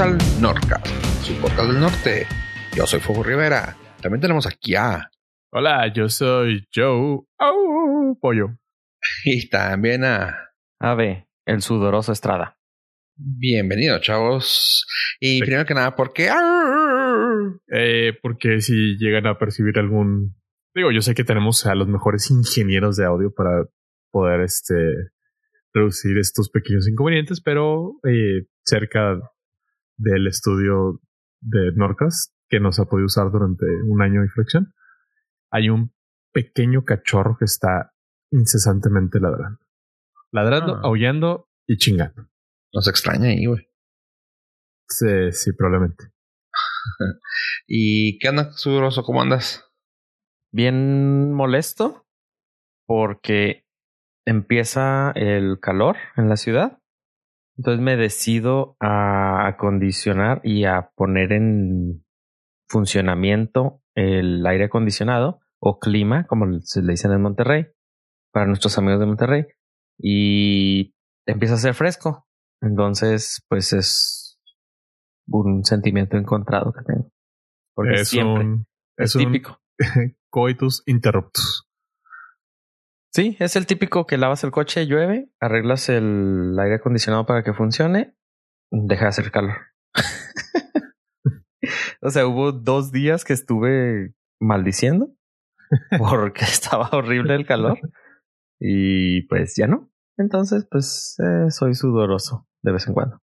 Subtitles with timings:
[0.00, 0.86] al Nordcast,
[1.22, 2.26] su podcast del norte.
[2.74, 3.76] Yo soy Fuego Rivera.
[4.00, 5.10] También tenemos aquí a.
[5.52, 7.20] Hola, yo soy Joe.
[7.38, 8.18] ¡Au!
[8.20, 8.56] Pollo.
[9.24, 10.34] Y también a.
[10.78, 12.56] Ave, el sudoroso Estrada.
[13.16, 14.86] Bienvenido, chavos.
[15.20, 15.40] Y Sí.
[15.40, 16.30] primero que nada, ¿por qué?
[17.72, 20.34] Eh, porque si llegan a percibir algún.
[20.74, 23.64] Digo, yo sé que tenemos a los mejores ingenieros de audio para
[24.10, 24.74] poder este
[25.74, 29.18] reducir estos pequeños inconvenientes, pero eh, cerca
[30.00, 31.00] del estudio
[31.40, 34.72] de Norcas, que nos ha podido usar durante un año y flexión,
[35.50, 35.92] hay un
[36.32, 37.92] pequeño cachorro que está
[38.32, 39.58] incesantemente ladrando.
[40.32, 40.80] Ladrando, Ah.
[40.84, 42.28] aullando y chingando.
[42.72, 43.66] Nos extraña ahí, güey.
[44.88, 46.12] Sí, sí, probablemente.
[47.66, 49.02] ¿Y qué onda, sudoroso?
[49.02, 49.64] ¿Cómo andas?
[50.52, 52.06] Bien molesto
[52.86, 53.66] porque
[54.26, 56.79] empieza el calor en la ciudad.
[57.60, 62.02] Entonces me decido a acondicionar y a poner en
[62.70, 67.66] funcionamiento el aire acondicionado o clima, como se le dicen en Monterrey,
[68.32, 69.44] para nuestros amigos de Monterrey.
[69.98, 70.94] Y
[71.26, 72.26] empieza a ser fresco.
[72.62, 74.40] Entonces, pues es
[75.26, 77.10] un sentimiento encontrado que tengo.
[77.74, 79.60] Porque es siempre un, es, es un típico.
[80.30, 81.68] coitus interruptus.
[83.12, 87.52] Sí, es el típico que lavas el coche, llueve, arreglas el aire acondicionado para que
[87.52, 88.14] funcione,
[88.70, 89.56] deja de hacer calor.
[92.02, 95.12] o sea, hubo dos días que estuve maldiciendo
[95.98, 97.78] porque estaba horrible el calor
[98.60, 99.90] y pues ya no.
[100.16, 103.18] Entonces, pues eh, soy sudoroso de vez en cuando.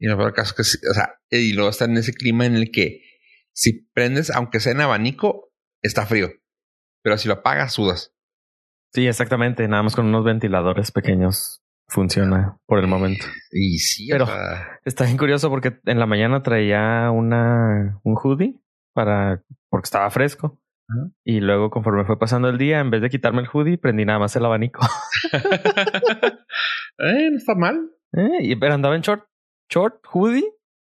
[0.00, 2.54] Y lo peor caso que, sí, o sea, y luego está en ese clima en
[2.54, 3.02] el que
[3.52, 5.52] si prendes, aunque sea en abanico,
[5.82, 6.30] está frío.
[7.02, 8.14] Pero si lo apagas, sudas.
[8.92, 9.66] Sí, exactamente.
[9.68, 13.24] Nada más con unos ventiladores pequeños funciona por el momento.
[13.50, 14.26] Y sí, Pero-
[14.84, 18.60] Está bien curioso porque en la mañana traía una un hoodie
[18.94, 20.58] para porque estaba fresco.
[21.22, 24.18] Y luego conforme fue pasando el día, en vez de quitarme el hoodie, prendí nada
[24.18, 24.80] más el abanico.
[26.98, 27.90] eh, no está mal.
[28.14, 28.38] ¿Eh?
[28.40, 29.24] Y pero andaba en short,
[29.70, 30.50] short, hoodie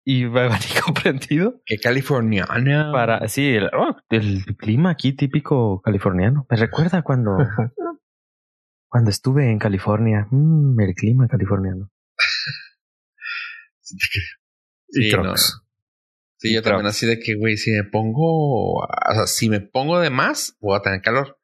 [0.04, 2.92] y abanico prendido Que californiana.
[2.92, 6.46] para sí, el, oh, el clima aquí típico californiano.
[6.50, 7.38] Me recuerda cuando
[8.90, 11.90] cuando estuve en California, Mm, el clima californiano.
[13.80, 15.10] Sí.
[15.10, 15.34] Y no.
[16.38, 20.00] Sí, yo también así de que, güey, si me pongo, o sea, si me pongo
[20.00, 21.38] de más, voy a tener calor.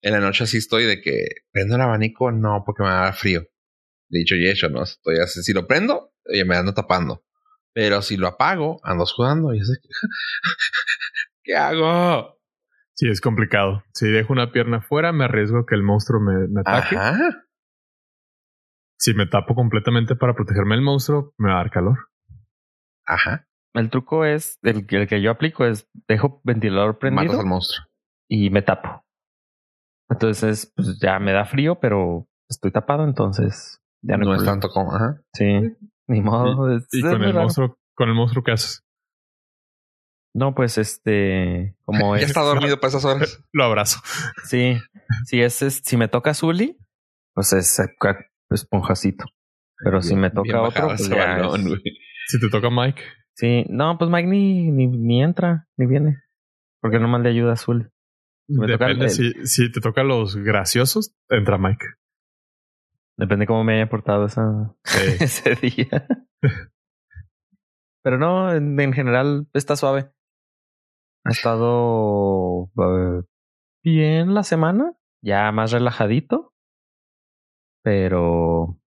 [0.00, 3.04] En la noche así estoy de que prendo el abanico, no, porque me va a
[3.04, 3.42] dar frío.
[4.08, 4.82] Dicho y hecho, ¿no?
[4.82, 7.24] Estoy así, si lo prendo, oye, me ando tapando.
[7.74, 9.80] Pero si lo apago, ando sudando y es
[11.44, 12.38] ¿qué hago?
[12.94, 13.82] Sí, es complicado.
[13.94, 16.96] Si dejo una pierna fuera, me arriesgo a que el monstruo me, me ataque.
[16.96, 17.46] Ajá.
[18.98, 21.98] Si me tapo completamente para protegerme del monstruo, me va a dar calor.
[23.06, 23.48] Ajá.
[23.74, 27.86] El truco es, el, el que yo aplico es, dejo ventilador prendido Matas al monstruo.
[28.28, 29.04] y me tapo.
[30.10, 34.68] Entonces, pues ya me da frío, pero estoy tapado, entonces ya no, No es tanto
[34.68, 35.22] como, ajá.
[35.32, 35.74] Sí,
[36.12, 36.76] ni modo.
[36.76, 37.40] es- Y es con el raro.
[37.42, 38.84] monstruo, con el monstruo que haces,
[40.34, 42.28] No, pues este, como Ya es.
[42.28, 43.42] está dormido para esas horas.
[43.52, 44.00] lo abrazo.
[44.44, 44.78] Sí,
[45.26, 46.78] si es, es- si me toca Zully,
[47.34, 47.80] pues es
[48.50, 49.24] esponjacito.
[49.84, 51.80] Pero si me toca otro, pues ese ya balón, es- güey.
[52.28, 53.02] Si te toca Mike,
[53.34, 56.18] Sí, no, pues Mike ni, ni, ni entra, ni viene.
[56.82, 57.86] Porque nomás le ayuda a Zully.
[58.46, 59.06] depende.
[59.06, 61.84] el- Si, si te toca los graciosos, entra Mike.
[63.18, 65.16] Depende cómo me haya portado esa, Sí.
[65.20, 66.06] ese día.
[68.04, 70.10] Pero no, en, en general está suave.
[71.24, 72.68] Ha estado
[73.84, 76.52] bien la semana, ya más relajadito.
[77.84, 78.78] Pero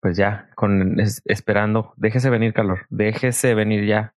[0.00, 4.14] pues ya, con es- esperando, déjese venir calor, déjese venir ya.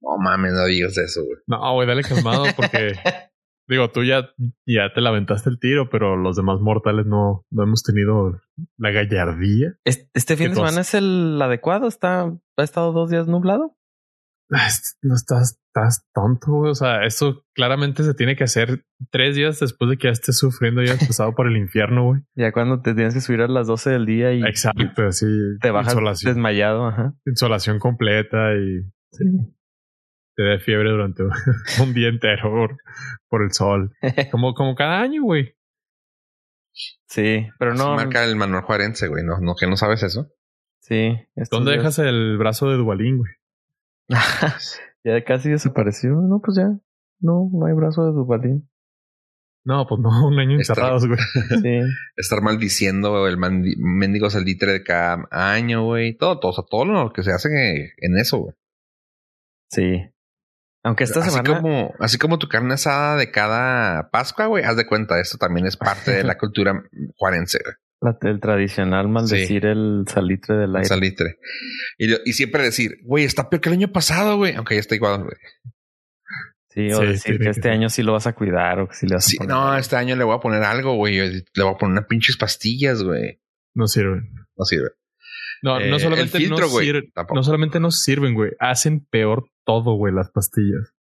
[0.00, 1.38] No mames, no digas eso, güey.
[1.46, 2.92] No, güey, dale calmado porque
[3.68, 4.30] digo, tú ya,
[4.66, 8.40] ya te la aventaste el tiro, pero los demás mortales no, no hemos tenido
[8.78, 9.74] la gallardía.
[9.84, 12.22] Es- Este fin ¿Qué de semana es el adecuado, está,
[12.56, 13.74] ha estado dos días nublado.
[14.50, 14.68] Ah,
[15.02, 16.70] No estás, estás tonto, güey.
[16.70, 20.38] O sea, eso claramente se tiene que hacer tres días después de que ya estés
[20.38, 22.22] sufriendo y hayas pasado por el infierno, güey.
[22.34, 25.26] Ya cuando te tienes que subir a las 12 del día y Exacto, así.
[25.60, 27.12] te bajas insolación, desmayado, ajá.
[27.26, 29.24] insolación completa y Sí.
[30.38, 31.24] Te da fiebre durante
[31.82, 32.76] un día entero por,
[33.28, 33.92] por el sol.
[34.30, 35.56] Como, como cada año, güey.
[37.06, 37.88] Sí, pero No.
[37.90, 37.96] no.
[37.96, 39.24] marca el Manuel Juarense, güey.
[39.24, 40.30] No, no, que no sabes eso.
[40.80, 41.10] Sí.
[41.50, 43.32] ¿Dónde días- dejas el brazo de Dualín, güey?
[45.04, 46.10] ya casi desapareció.
[46.12, 46.68] No, pues ya.
[47.20, 48.70] No, no hay brazo de Duvalín.
[49.64, 51.18] No, pues no, un año encerrados, güey.
[51.60, 51.80] Sí.
[52.16, 56.16] Estar maldiciendo el mendigo salitre de cada año, güey.
[56.16, 57.48] Todo, todo, o sea, todo lo que se hace
[57.96, 58.54] en eso, güey.
[59.70, 60.08] Sí.
[60.88, 61.60] Aunque esta así semana.
[61.60, 65.66] como, así como tu carne asada de cada Pascua, güey, haz de cuenta, esto también
[65.66, 66.82] es parte de la cultura
[67.16, 67.60] juarense,
[68.00, 70.88] la- el tradicional maldecir el salitre del el aire.
[70.88, 71.38] salitre.
[71.98, 75.24] Y, siempre decir, güey, está peor que el año pasado, güey, aunque ya está igual,
[75.24, 75.36] güey.
[76.70, 78.94] Sí, o Sí, decir que que este año sí lo vas a cuidar o que
[78.94, 79.50] sí le vas a Sí, poner.
[79.54, 81.16] no, este año le voy a poner algo, güey.
[81.18, 83.40] Le voy a poner unas pinches pastillas, güey.
[83.74, 84.30] No sirven.
[84.56, 84.90] No sirve.
[85.62, 87.34] No, Eh, no solamente el filtro, no tampoco.
[87.34, 88.52] No solamente no sirven, güey.
[88.58, 90.94] Hacen peor todo, güey, las pastillas.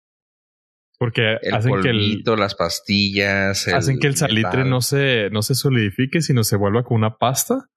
[0.98, 3.68] Porque El hacen que el, las pastillas.
[3.68, 4.70] hacen que el salitre metal.
[4.70, 7.68] no se, no se solidifique, sino se vuelva con una pasta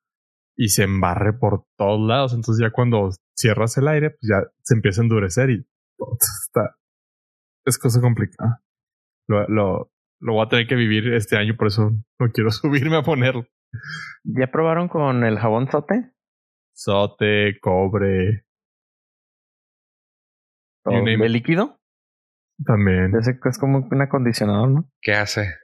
[0.55, 2.33] y se embarre por todos lados.
[2.33, 5.65] Entonces ya cuando cierras el aire, pues ya se empieza a endurecer y
[5.97, 6.75] todo está,
[7.65, 8.63] es cosa complicada.
[9.27, 9.91] Lo, lo,
[10.21, 13.45] lo voy a tener que vivir este año, por eso no quiero subirme a ponerlo.
[14.23, 16.11] ¿Ya probaron con el jabón sote?
[16.81, 18.45] Sote, cobre,
[20.85, 21.31] ¿O You name ¿De it.
[21.31, 21.77] líquido?
[22.65, 23.13] también.
[23.19, 24.89] Ese es como un acondicionador, ¿no?
[25.01, 25.55] ¿Qué hace?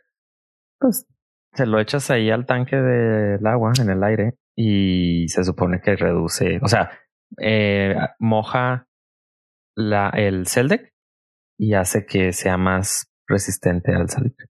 [0.77, 1.07] Pues
[1.53, 5.95] se lo echas ahí al tanque del agua en el aire y se supone que
[5.95, 6.91] reduce, o sea,
[7.41, 8.88] eh, moja
[9.73, 10.94] la, el Celdec
[11.57, 14.47] y hace que sea más resistente al salitre.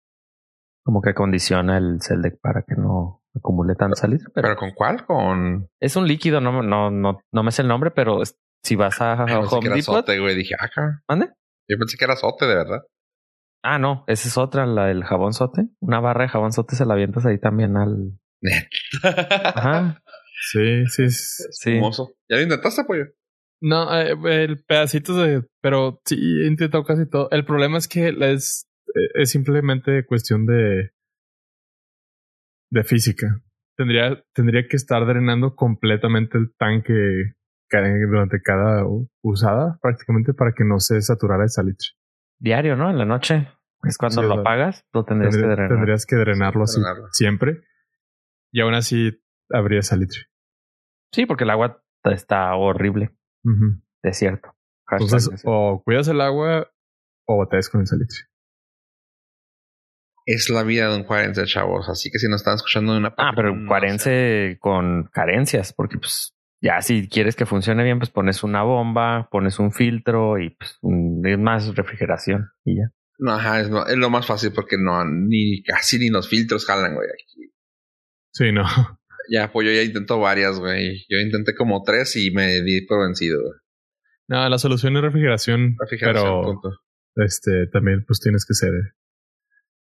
[0.84, 4.28] Como que condiciona el Celdec para que no acumule tanto salitre.
[4.34, 5.06] Pero ¿Pero con cuál?
[5.06, 5.68] Con.
[5.80, 9.00] es un líquido, no, no, no, no me sé el nombre, pero es- si vas
[9.02, 10.36] a pensé que Home era Depot, sote, güey.
[10.36, 11.00] Dije, ah, cabrón.
[11.08, 11.28] ¿mande?
[11.70, 12.82] Yo pensé que era sote, de verdad.
[13.64, 15.68] Ah, no, esa es otra, la del jabón sote.
[15.82, 18.12] Una barra de jabón sote se la avientas ahí también al.
[19.04, 20.02] Ajá.
[20.52, 21.04] Sí, sí.
[21.04, 21.72] es- Sí.
[21.76, 22.14] Hermoso.
[22.30, 23.06] ¿Ya lo intentaste, pollo?
[23.62, 27.30] No, eh, el pedacito de, pero sí he intentado casi todo.
[27.32, 30.92] El problema es que es, eh, es simplemente cuestión de,
[32.72, 33.28] de física.
[33.78, 36.94] Tendría, tendría que estar drenando completamente el tanque
[38.10, 38.86] durante cada
[39.22, 41.90] usada, prácticamente para que no se saturara el salitre.
[42.40, 42.90] Diario, ¿no?
[42.90, 43.50] En la noche.
[43.84, 45.78] Es cuando Sí, lo apagas, lo tendrías Tendría- que drenar.
[45.78, 47.08] tendrías que drenarlo así Drenarlo.
[47.12, 47.62] siempre.
[48.52, 49.22] Y aún así
[49.52, 50.22] habría salitre.
[51.12, 53.10] Sí, porque el agua está horrible.
[53.44, 53.82] Ujú.
[54.02, 54.56] Desierto.
[54.88, 55.52] Hashtag Entonces, desierto.
[55.52, 56.72] o cuidas el agua
[57.28, 58.20] o batallas con el salitre.
[60.26, 61.88] Es la vida de un cuarenta, chavos.
[61.90, 65.98] Así que si nos están escuchando de una ah, pero no cuarense con carencias, porque
[65.98, 70.50] pues ya si quieres que funcione bien, pues pones una bomba, pones un filtro y
[70.52, 72.92] pues un- es más refrigeración y ya.
[73.20, 76.66] No, ajá, es, lo- es lo más fácil porque no, ni casi ni los filtros
[76.66, 77.08] jalan, güey.
[77.10, 77.52] Aquí.
[78.34, 78.64] Sí, no.
[79.28, 81.04] Ya, pues yo ya intento varias, güey.
[81.10, 83.54] Yo intenté como tres y me di por vencido, güey.
[84.28, 86.70] No, la solución es refrigeración, Refrigeración, pero punto.
[87.16, 88.72] este también pues tienes que ser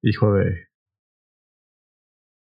[0.02, 0.46] hijo de,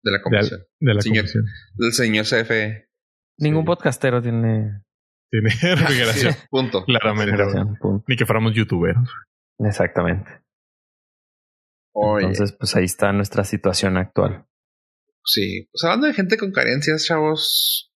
[0.04, 0.62] De la conversión.
[0.80, 1.20] de la Señor.
[1.24, 1.46] comisión.
[1.76, 2.90] Del señor CFE.
[3.38, 3.68] Ningún Sí.
[3.68, 4.84] podcastero tiene
[5.30, 6.84] Tiene refrigeración, Sí, punto.
[6.86, 7.32] claramente.
[7.32, 7.78] refrigeración.
[7.80, 8.06] punto.
[8.08, 9.10] Ni que fuéramos youtuberos.
[9.60, 10.30] Exactamente.
[11.94, 14.46] Oye, Entonces, pues ahí está nuestra situación actual.
[15.26, 15.68] sí.
[15.72, 17.92] Pues hablando de gente con carencias, chavos.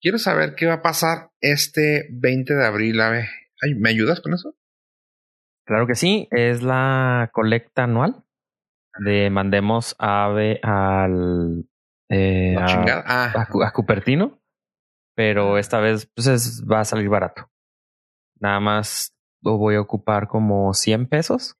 [0.00, 3.00] Quiero saber qué va a pasar este 20 de abril.
[3.00, 3.26] A ver,
[3.62, 4.54] ay, ¿me ayudas con eso?
[5.66, 8.23] Claro que sí, es la colecta anual
[8.98, 11.64] de mandemos ave al
[12.10, 14.40] eh, a, a Ah, a Cupertino,
[15.16, 17.50] pero esta vez pues es- va a salir barato.
[18.40, 21.56] Nada más lo voy a ocupar como 100 pesos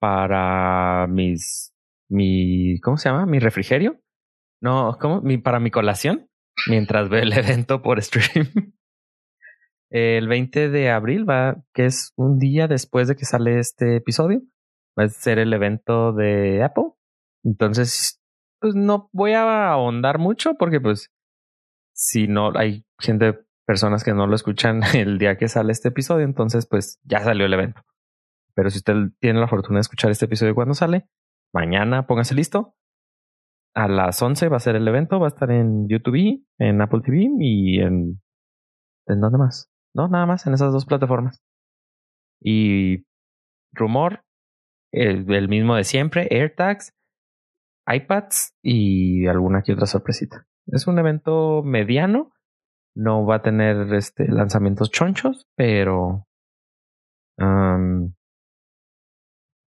[0.00, 1.74] para mis
[2.10, 3.26] mi ¿cómo se llama?
[3.26, 4.00] mi refrigerio.
[4.60, 5.20] No, ¿cómo?
[5.22, 6.28] Mi, para mi colación
[6.68, 8.46] mientras veo el evento por stream.
[9.90, 14.42] El 20 de abril va, que es un día después de que sale este episodio,
[14.98, 16.92] va a ser el evento de Apple.
[17.44, 18.20] Entonces,
[18.60, 21.10] pues no voy a ahondar mucho porque pues
[21.92, 26.24] si no hay gente, personas que no lo escuchan el día que sale este episodio,
[26.24, 27.82] entonces pues ya salió el evento.
[28.54, 31.08] Pero si usted tiene la fortuna de escuchar este episodio cuando sale,
[31.52, 32.74] mañana póngase listo.
[33.74, 37.02] A las 11 va a ser el evento, va a estar en YouTube, en Apple
[37.04, 38.20] TV y en...
[39.06, 39.70] ¿En dónde más?
[39.94, 41.40] No, nada más, en esas dos plataformas.
[42.40, 43.06] Y
[43.72, 44.24] rumor,
[44.92, 46.94] el, mismo de siempre, AirTags,
[47.86, 50.46] iPads y alguna que otra sorpresita.
[50.66, 52.32] Es un evento mediano,
[52.94, 56.26] no va a tener este lanzamientos chonchos, pero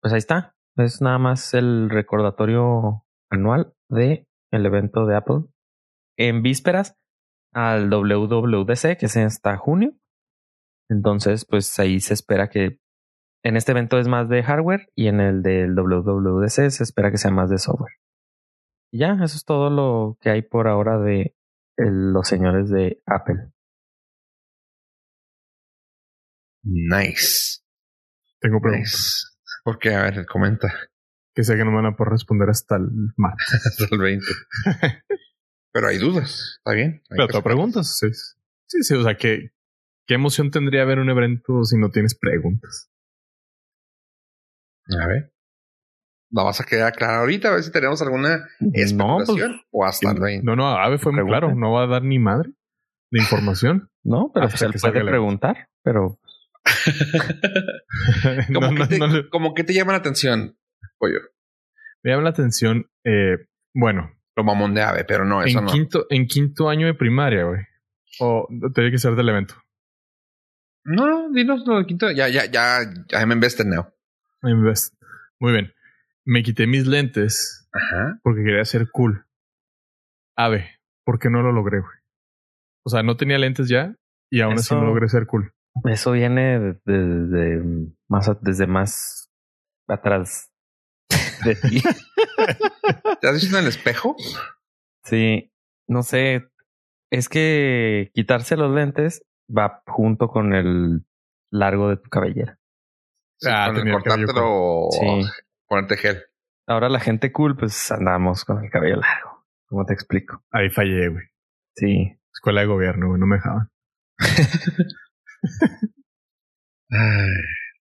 [0.01, 0.55] pues ahí está.
[0.77, 5.45] Es nada más el recordatorio anual de el evento de Apple
[6.17, 6.97] en vísperas
[7.53, 9.93] al WWDC que es hasta junio.
[10.89, 12.80] Entonces, pues ahí se espera que
[13.43, 17.17] en este evento es más de hardware y en el del WWDC se espera que
[17.17, 17.93] sea más de software.
[18.91, 21.35] Y ya, eso es todo lo que hay por ahora de
[21.77, 23.51] el- los señores de Apple.
[26.63, 27.61] Nice.
[28.39, 29.27] Tengo preguntas Nice.
[29.63, 30.71] Porque, a ver, comenta.
[31.33, 33.47] que sé que no me van a poder responder hasta el martes.
[33.65, 34.25] Hasta el 20.
[35.73, 36.57] Pero hay dudas.
[36.57, 37.01] Está bien.
[37.09, 38.07] Hay Pero te preguntas, sí.
[38.67, 39.51] Sí, sí, o sea, ¿qué,
[40.05, 42.90] qué emoción tendría ver un evento si no tienes preguntas?
[45.01, 45.31] A ver.
[46.33, 47.49] ¿La vas a quedar clara ahorita?
[47.49, 49.61] A ver si tenemos alguna No, pues, especulación.
[49.71, 50.45] o hasta el 20.
[50.45, 52.51] No, no, Ave fue muy claro, no va a dar ni madre
[53.11, 53.89] de información.
[54.03, 56.19] no, pero Hasta pues salga puede preguntar, pero
[58.49, 60.57] no, ¿Cómo, no, que no como que te llama la atención,
[60.97, 61.19] pollo?
[62.03, 62.89] me llama la atención.
[63.03, 63.37] eh,
[63.73, 65.71] bueno, Lo mamón de ave, pero no, eso en no.
[65.71, 67.61] quinto, en quinto año de primaria, güey.
[68.19, 69.55] O tenía que ser del evento.
[70.83, 72.09] No, dinos lo del quinto.
[72.11, 73.85] Ya, ya, ya, ya me invested now.
[74.43, 75.73] Muy bien.
[76.25, 78.19] Me quité mis lentes Ajá.
[78.23, 79.25] porque quería ser cool.
[80.37, 80.69] Ave,
[81.05, 81.97] ¿por qué no lo logré, güey?
[82.85, 83.95] O sea, no tenía lentes ya
[84.31, 85.53] y aún así no logré ser cool.
[85.85, 89.31] eso viene de- de- de más a- desde más
[89.87, 90.51] atrás
[91.45, 91.81] de ti.
[93.21, 94.15] ¿Te has visto en el espejo?
[95.03, 95.51] Sí,
[95.87, 96.47] no sé.
[97.11, 101.05] Es que quitarse los lentes va junto con el
[101.51, 102.57] largo de tu cabellera.
[103.41, 105.23] Sí, Ah, con el cortártelo o Sí.
[105.67, 106.23] ponerte gel.
[106.67, 109.45] Ahora la gente cool, pues andamos con el cabello largo.
[109.67, 110.43] ¿Cómo te explico?
[110.51, 111.25] Ahí fallé, güey.
[111.75, 112.17] Sí.
[112.33, 113.69] Escuela de gobierno, güey, no me dejaban.
[116.89, 117.33] Ay,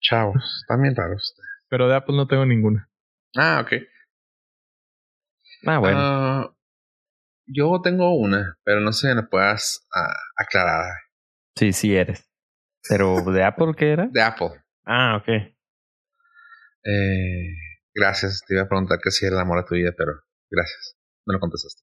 [0.01, 1.35] chavos, están bien raros.
[1.69, 2.89] Pero de Apple no tengo ninguna.
[3.35, 3.73] Ah, ok.
[5.65, 5.97] Ah, bueno.
[5.99, 6.55] Ah,
[7.45, 10.93] yo tengo una, pero no sé si me puedas ah, aclarar.
[11.55, 12.29] Sí, sí eres.
[12.87, 14.07] Pero de Apple, ¿qué era?
[14.11, 14.62] De Apple.
[14.85, 15.27] Ah, ok.
[16.85, 17.55] Eh,
[17.93, 18.41] gracias.
[18.47, 20.13] Te iba a preguntar que si era el amor de tu vida, pero
[20.49, 20.95] gracias.
[21.25, 21.81] No lo contestaste.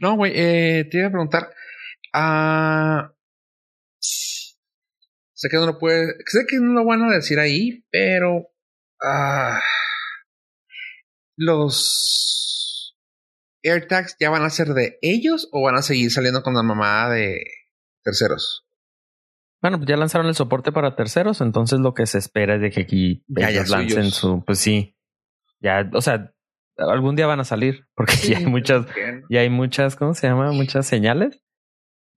[0.00, 1.50] No, güey, eh, te iba a preguntar.
[2.12, 3.12] Ah,
[4.00, 6.14] sé que no lo puede.
[6.26, 8.48] Sé que no lo van a decir ahí, pero.
[9.02, 9.60] ah,
[11.36, 12.96] los
[13.62, 17.10] AirTags ya van a ser de ellos o van a seguir saliendo con la mamada
[17.14, 17.44] de
[18.02, 18.67] terceros.
[19.60, 22.70] Bueno, pues ya lanzaron el soporte para terceros, entonces lo que se espera es de
[22.70, 24.14] que aquí Ya, ellos ya lancen suyos.
[24.14, 24.96] su, pues sí,
[25.60, 26.32] ya, o sea,
[26.76, 28.86] algún día van a salir, porque ya hay muchas,
[29.28, 30.52] ya hay muchas, ¿cómo se llama?
[30.52, 31.42] Muchas señales.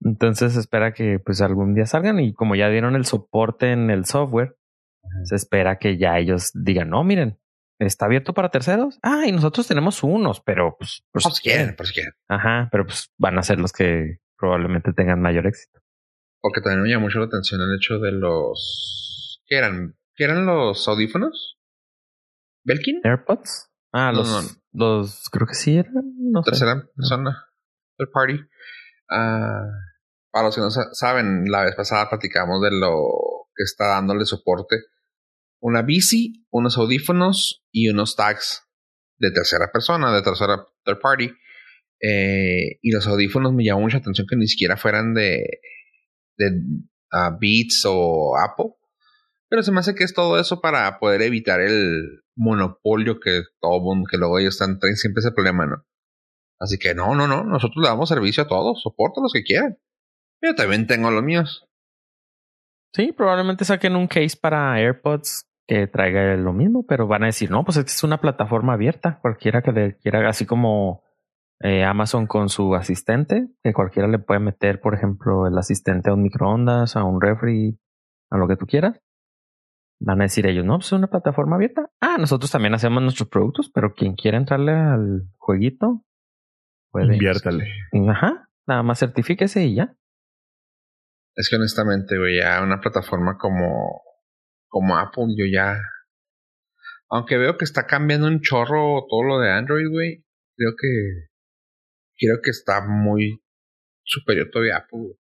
[0.04, 3.88] Entonces se espera que pues algún día salgan y como ya dieron el soporte en
[3.90, 4.56] el software,
[5.24, 7.38] se espera que ya ellos digan, no, miren,
[7.78, 8.98] está abierto para terceros.
[9.02, 12.12] Ah, y nosotros tenemos unos, pero pues, pues Por si quieren, por si quieren.
[12.28, 15.80] Ajá, pero pues van a ser los que probablemente tengan mayor éxito.
[16.42, 19.40] Porque también me llamó mucho la atención el hecho de los.
[19.46, 19.96] ¿Qué eran?
[20.14, 21.56] ¿Qué eran los audífonos?
[22.64, 23.00] ¿Belkin?
[23.04, 23.70] AirPods.
[23.92, 24.40] Ah, No, los, no.
[24.72, 26.50] los, creo que sí eran, no sé.
[26.50, 27.46] Tercera persona.
[27.96, 28.40] Third party.
[29.10, 29.64] Ah,
[30.30, 33.08] para los que no sa- saben, la vez pasada platicamos de lo
[33.54, 34.76] que está dándole soporte.
[35.60, 38.62] Una bici, unos audífonos y unos tags
[39.18, 41.30] de tercera persona, de tercera third party.
[42.00, 45.44] Eh, y los audífonos me llamó mucha atención que ni siquiera fueran de,
[46.50, 46.60] de
[47.12, 48.74] ah, Beats o Apple.
[49.48, 53.80] Pero se me hace que es todo eso para poder evitar el monopolio que todo
[53.80, 55.84] mundo, que luego ellos están, traen siempre ese problema, ¿no?
[56.58, 59.78] Así que no, no, no, nosotros le damos servicio a todos, soporta los que quieran.
[60.40, 61.68] Yo también tengo los míos.
[62.94, 67.50] Sí, probablemente saquen un case para AirPods que traiga lo mismo, pero van a decir,
[67.50, 71.02] no, pues esta es una plataforma abierta, cualquiera que le quiera, así como
[71.62, 76.14] eh, Amazon con su asistente, que cualquiera le puede meter, por ejemplo, el asistente a
[76.14, 77.78] un microondas, a un refri,
[78.30, 79.00] a lo que tú quieras.
[80.00, 81.88] Van a decir ellos, no, pues es una plataforma abierta.
[82.00, 86.04] Ah, nosotros también hacemos nuestros productos, pero quien quiera entrarle al jueguito,
[86.90, 87.14] puede.
[87.14, 87.68] Inviértale.
[88.08, 89.94] Ajá, nada más certifíquese y ya.
[91.36, 94.02] Es que honestamente, güey, ya una plataforma como,
[94.66, 95.76] como Apple, yo ya.
[97.08, 100.24] Aunque veo que está cambiando un chorro todo lo de Android, güey,
[100.56, 101.31] creo que.
[102.22, 103.42] Creo que está muy
[104.04, 105.18] superior todavía a Apple.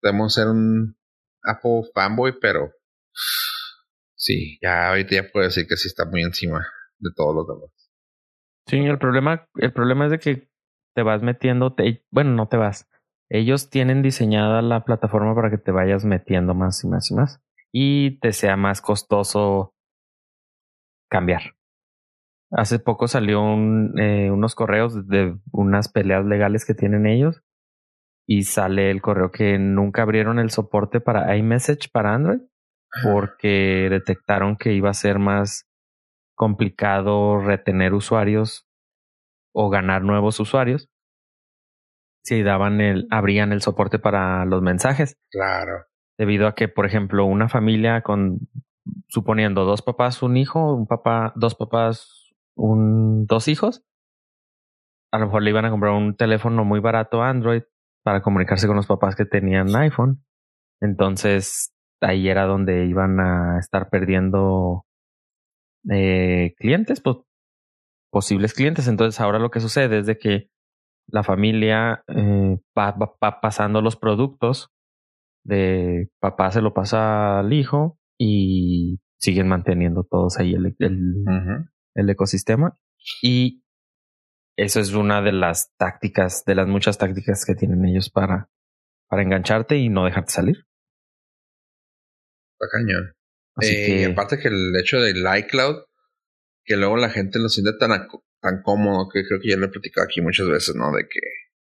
[0.00, 0.96] Debemos ser un
[1.42, 2.70] Apple fanboy, pero.
[4.14, 6.64] Sí, ya ahorita ya puedo decir que sí está muy encima
[6.98, 7.90] de todos los demás.
[8.68, 10.50] Sí, el problema, el problema es de que
[10.94, 11.74] te vas metiendo,
[12.12, 12.88] bueno, no te vas.
[13.28, 17.42] Ellos tienen diseñada la plataforma para que te vayas metiendo más y más y más.
[17.72, 19.74] Y te sea más costoso
[21.08, 21.56] cambiar.
[22.50, 27.42] Hace poco salió un, eh, unos correos de unas peleas legales que tienen ellos.
[28.26, 32.40] Y sale el correo que nunca abrieron el soporte para iMessage para Android.
[33.04, 35.68] porque detectaron que iba a ser más
[36.34, 38.66] complicado retener usuarios
[39.54, 40.90] o ganar nuevos usuarios
[42.22, 45.16] si daban el, abrían el soporte para los mensajes.
[45.30, 45.84] Claro.
[46.18, 48.40] Debido a que, por ejemplo, una familia con,
[49.08, 52.19] suponiendo dos papás, un hijo, un papá, dos papás,
[52.56, 53.84] un, dos hijos,
[55.12, 57.62] a lo mejor le iban a comprar un teléfono muy barato Android
[58.04, 60.24] para comunicarse con los papás que tenían iPhone.
[60.80, 64.86] Entonces, ahí era donde iban a estar perdiendo
[65.90, 67.18] eh, clientes, pues,
[68.10, 68.88] posibles clientes.
[68.88, 70.50] Entonces, ahora lo que sucede es de que
[71.08, 72.96] la familia eh, va,
[73.40, 74.70] pasando los productos
[75.44, 81.24] de papá se lo pasa al hijo y siguen manteniendo todos ahí el, el,
[81.94, 82.78] ecosistema.
[83.22, 83.64] Y
[84.56, 88.50] eso es una de las tácticas, de las muchas tácticas que tienen ellos para,
[89.08, 90.66] para engancharte y no dejarte salir.
[92.58, 93.14] Está cañón.
[93.62, 95.84] Eh, aparte que el hecho del iCloud,
[96.64, 97.90] que luego la gente lo siente tan
[98.40, 100.92] tan cómodo que creo que ya lo he platicado aquí muchas veces, ¿no?
[100.92, 101.20] De que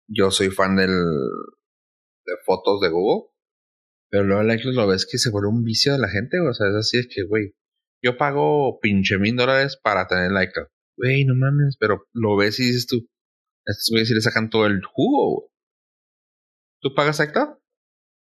[0.08, 3.30] yo soy fan del de fotos de Google,
[4.10, 6.52] pero luego el iCloud lo ves que se vuelve un vicio de la gente, o
[6.52, 7.54] sea, es así, es que, güey,
[8.04, 10.68] yo pago pinche mil dólares para tener el iCloud.
[10.96, 13.08] Güey, no mames, pero lo ves y dices tú,
[13.64, 15.48] estos güeyes sí le sacan todo el jugo.
[16.80, 17.56] ¿Tú pagas iCloud?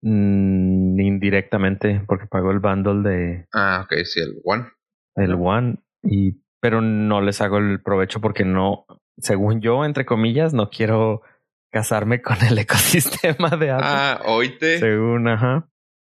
[0.03, 3.47] Mm, indirectamente, porque pago el bundle de...
[3.53, 4.65] Ah, ok, sí, el One.
[5.15, 5.77] El One.
[6.03, 8.85] Y pero no les hago el provecho porque no,
[9.17, 11.21] según yo, entre comillas, no quiero
[11.71, 13.85] casarme con el ecosistema de Apple.
[13.85, 14.79] Ah, oíte.
[14.79, 15.67] Según, ajá.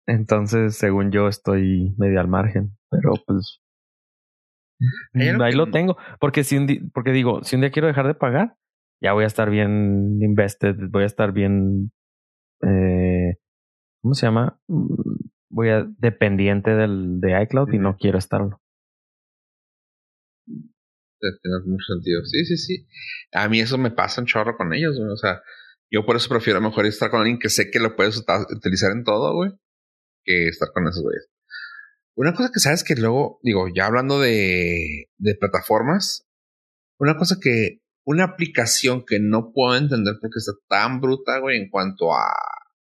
[0.07, 3.61] Entonces, según yo, estoy medio al margen, pero pues
[5.43, 5.97] ahí lo tengo.
[6.21, 8.57] Porque si un porque digo, si un día quiero dejar de pagar,
[9.01, 11.93] ya voy a estar bien invested, voy a estar bien,
[12.63, 13.37] eh,
[14.03, 14.61] ¿cómo se llama?
[15.49, 18.61] Voy a dependiente del de iCloud y no quiero estarlo
[21.43, 22.25] tener mucho sentido.
[22.25, 22.87] Sí, sí, sí.
[23.33, 25.11] A mí eso me pasa un chorro con ellos, güey.
[25.11, 25.43] O sea,
[25.91, 29.05] yo por eso prefiero mejor estar con alguien que sé que lo puedes utilizar en
[29.05, 29.53] todo, güey,
[30.25, 31.29] que estar con esos güeyes.
[32.17, 36.27] Una cosa que sabes que luego, digo, ya hablando de, de plataformas,
[36.99, 41.69] una cosa que, una aplicación que no puedo entender porque está tan bruta, güey, en
[41.69, 42.33] cuanto a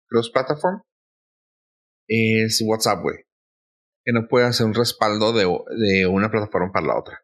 [0.06, 0.82] cross platform,
[2.06, 3.16] es WhatsApp, güey.
[4.04, 7.20] Que no puede hacer un respaldo de, de una plataforma para la otra.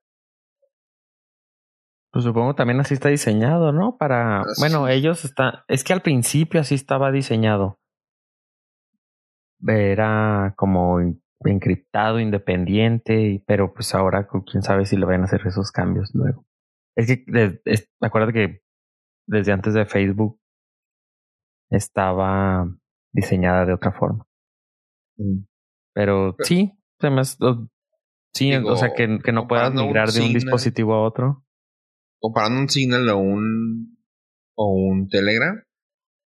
[2.10, 3.96] Pues supongo también así está diseñado, ¿no?
[3.96, 7.78] Para, ah, bueno, ellos están, es que al principio así estaba diseñado.
[9.66, 11.00] Era como
[11.52, 16.46] encriptado, independiente, pero pues ahora quién sabe si le van a hacer esos cambios luego.
[16.96, 18.62] Es que, es, acuérdate que
[19.26, 20.40] desde antes de Facebook
[21.70, 22.68] estaba
[23.12, 24.26] diseñada de otra forma.
[25.16, 25.44] Mm.
[25.94, 27.38] Pero, sí, además,
[28.32, 31.44] sí, o sea, que, que no puedas migrar de un dispositivo a otro
[32.24, 33.98] comparando un Signal o un,
[34.56, 35.62] o un Telegram,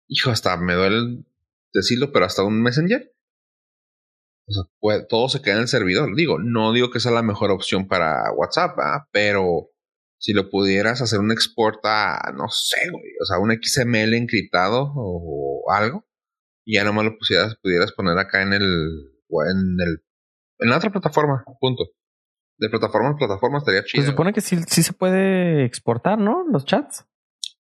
[0.07, 1.25] hijo, hasta me duele
[1.73, 3.13] decirlo, pero hasta un Messenger.
[4.51, 6.15] O sea, todo se queda en el servidor.
[6.17, 8.77] Digo, no digo que sea la mejor opción para WhatsApp,
[9.13, 9.71] pero
[10.19, 14.93] si lo pudieras hacer un export a, no sé, güey, o sea, un XML encriptado
[14.95, 16.07] o algo,
[16.67, 20.05] y ya nomás lo pusieras, pudieras poner acá en el, en el,
[20.59, 21.85] en la otra plataforma, punto
[22.61, 24.05] de plataforma a plataforma estaría chido.
[24.05, 26.45] Se supone que sí, sí se puede exportar, ¿no?
[26.47, 27.07] Los chats.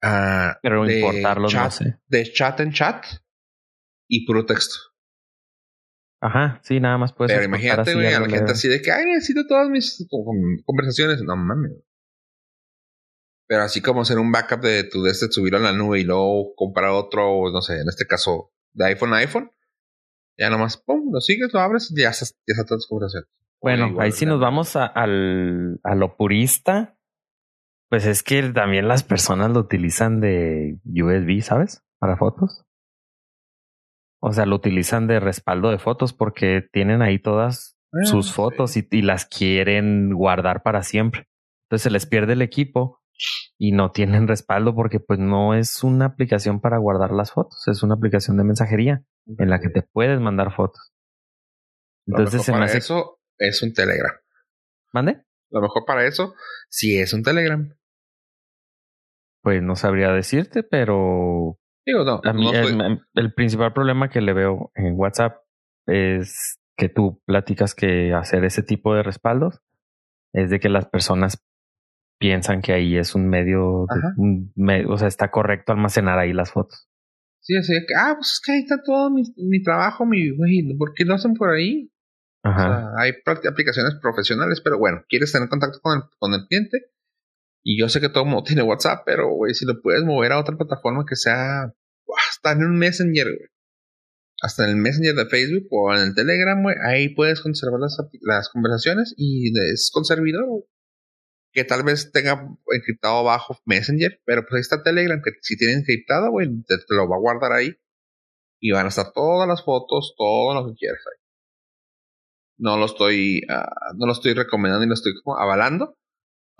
[0.03, 1.97] Ah, Pero importarlos no sé.
[2.07, 3.05] De chat en chat
[4.09, 4.92] y puro texto.
[6.23, 7.33] Ajá, sí, nada más puedes.
[7.33, 10.07] Pero imagínate, güey, a la gente así de que, ay, necesito todas mis
[10.65, 11.21] conversaciones.
[11.23, 11.73] No mames.
[13.49, 16.05] Pero así como hacer un backup de tu de este, subirlo a la nube y
[16.05, 19.51] luego comprar otro, no sé, en este caso, de iPhone a iPhone.
[20.39, 23.29] Ya nomás, pum, lo sigues, lo abres y ya estás, ya están todas conversaciones.
[23.61, 26.97] Bueno, ahí si nos vamos a, al, a lo purista,
[27.89, 31.83] pues es que también las personas lo utilizan de USB, ¿sabes?
[31.99, 32.65] Para fotos.
[34.23, 38.77] O sea, lo utilizan de respaldo de fotos porque tienen ahí todas ah, sus fotos
[38.77, 41.29] y, y, las quieren guardar para siempre.
[41.67, 43.03] Entonces se les pierde el equipo
[43.59, 47.83] y no tienen respaldo porque pues no es una aplicación para guardar las fotos, es
[47.83, 49.05] una aplicación de mensajería
[49.39, 50.93] en la que te puedes mandar fotos.
[52.07, 52.79] Entonces se me hace...
[52.79, 54.13] eso es un Telegram.
[54.93, 55.25] ¿Mande?
[55.51, 56.35] Lo mejor para eso,
[56.69, 57.75] sí es un Telegram.
[59.43, 61.59] Pues no sabría decirte, pero.
[61.85, 62.21] Digo, no.
[63.15, 65.39] el, principal problema que le veo en WhatsApp
[65.87, 69.61] es que tú platicas que hacer ese tipo de respaldos
[70.33, 71.45] es de que las personas
[72.19, 74.53] piensan que ahí es un medio, un
[74.89, 76.89] o sea, está correcto almacenar ahí las fotos.
[77.41, 80.77] Sí, así que, ah, pues es que ahí está todo mi, mi trabajo, mi, güey,
[80.79, 81.93] ¿por qué lo hacen por ahí?
[82.45, 83.13] hay
[83.49, 86.79] aplicaciones profesionales, pero bueno, quieres tener contacto con el, con el cliente.
[87.65, 90.33] Y yo sé que todo el mundo tiene WhatsApp, pero güey, si lo puedes mover
[90.33, 91.73] a otra plataforma que sea
[92.29, 93.27] hasta en un Messenger.
[94.43, 97.97] Hasta en el Messenger de Facebook o en el Telegram, güey, ahí puedes conservar las,
[98.23, 100.45] las conversaciones y es con servidor,
[101.53, 105.75] que tal vez tenga encriptado bajo Messenger, pero pues ahí está Telegram, que si tiene
[105.75, 107.77] encriptado, güey, te, lo va a guardar ahí.
[108.59, 111.21] Y van a estar todas las fotos, todo lo que quieras ahí.
[112.59, 115.99] No lo estoy, uh, no lo estoy recomendando y lo estoy como avalando.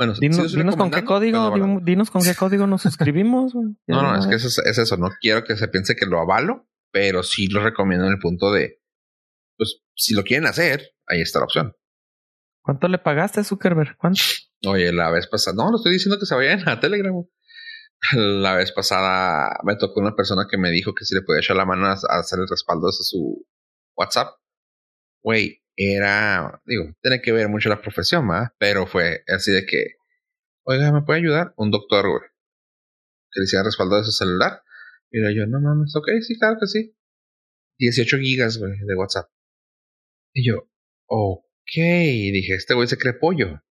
[0.07, 3.55] Bueno, dinos, con qué código, dinos con qué código nos suscribimos.
[3.55, 4.97] no, no, es que eso es, eso.
[4.97, 8.51] No quiero que se piense que lo avalo, pero sí lo recomiendo en el punto
[8.51, 8.81] de,
[9.57, 11.77] pues, si lo quieren hacer, ahí está la opción.
[12.63, 13.97] ¿Cuánto le pagaste a Zuckerberg?
[13.97, 14.23] ¿Cuánto?
[14.67, 17.15] Oye, la vez pasada, no, lo estoy diciendo que se vayan a Telegram.
[18.15, 21.57] La vez pasada me tocó una persona que me dijo que si le podía echar
[21.57, 23.47] la mano a, hacer el respaldo de su
[23.97, 24.35] WhatsApp.
[25.23, 28.53] Güey, era, digo, tiene que ver mucho la profesión, ¿verdad?
[28.59, 29.95] Pero fue así de que,
[30.65, 31.55] oiga, ¿me puede ayudar?
[31.57, 32.31] Un doctor, güey,
[33.31, 34.63] que le hiciera respaldo de su celular.
[35.11, 36.97] Y yo, no, no, no, ok, sí, claro que sí.
[37.79, 39.31] 18 gigas, güey, de WhatsApp.
[40.35, 40.69] Y yo,
[41.07, 43.63] ok, dije, este güey se cree pollo.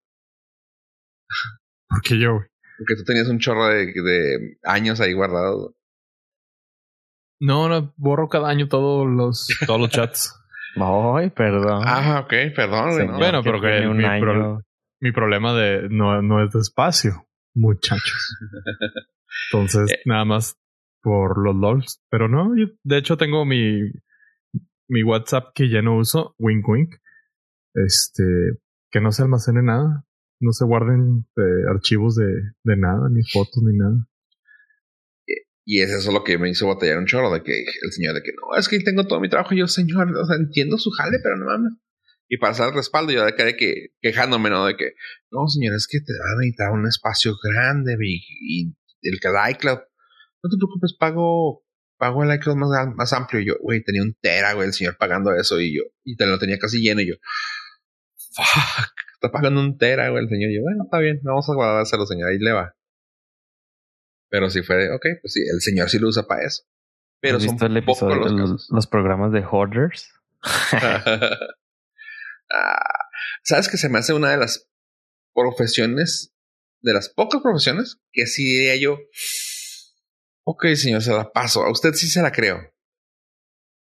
[1.90, 2.48] ¿Por qué yo, güey?
[2.78, 5.76] Porque tú tenías un chorro de, de años ahí guardados.
[7.40, 10.41] No, no, borro cada año todos los, todos los chats.
[10.76, 11.84] Ay, perdón.
[11.86, 13.18] Ah, ok, perdón.
[13.18, 14.06] Bueno, pero que mi,
[15.00, 18.38] mi, problema de no, no es de espacio, muchachos.
[19.52, 20.02] Entonces, eh.
[20.06, 20.58] nada más
[21.02, 22.02] por los LOLs.
[22.10, 23.82] Pero no, yo, de hecho tengo mi,
[24.88, 26.96] mi WhatsApp que ya no uso, wink wink.
[27.74, 28.24] Este,
[28.92, 30.06] que no se almacene nada
[30.42, 32.26] no se guarden eh, archivos de,
[32.64, 34.08] de, nada, ni fotos, ni nada.
[35.66, 38.24] Y es eso lo que me hizo batallar un chorro, de que el señor de
[38.24, 40.90] que no, es que tengo todo mi trabajo, y yo, señor, o sea, entiendo su
[40.92, 41.74] jale, pero no mames.
[42.28, 44.66] Y hacer el respaldo, yo de que quejándome, ¿no?
[44.66, 44.94] De que,
[45.32, 49.52] no, señor, es que te va a necesitar un espacio grande y, el que da
[49.52, 49.80] iCloud,
[50.44, 51.66] no te preocupes, pago,
[51.98, 53.42] pago el iCloud más, más amplio.
[53.42, 56.26] Y yo, güey, tenía un tera, güey, el señor pagando eso y yo, y te
[56.26, 57.16] lo tenía casi lleno y yo,
[58.34, 60.50] fuck está pagando un tera, güey, el señor.
[60.50, 62.74] Y yo, bueno, está bien, vamos a guardárselo, señor, ahí le va.
[64.32, 66.64] Pero si fue, ok, pues sí, el señor sí lo usa para eso.
[67.20, 70.12] Pero ¿Has visto el episodio de los, programas de Hoarders?
[72.54, 73.08] Ah,
[73.44, 74.70] ¿Sabes que se me hace una de las
[75.34, 76.34] profesiones,
[76.82, 78.98] de las pocas profesiones, que sí diría yo,
[80.44, 81.64] ok, señor, se la paso.
[81.64, 82.60] A usted sí se la creo.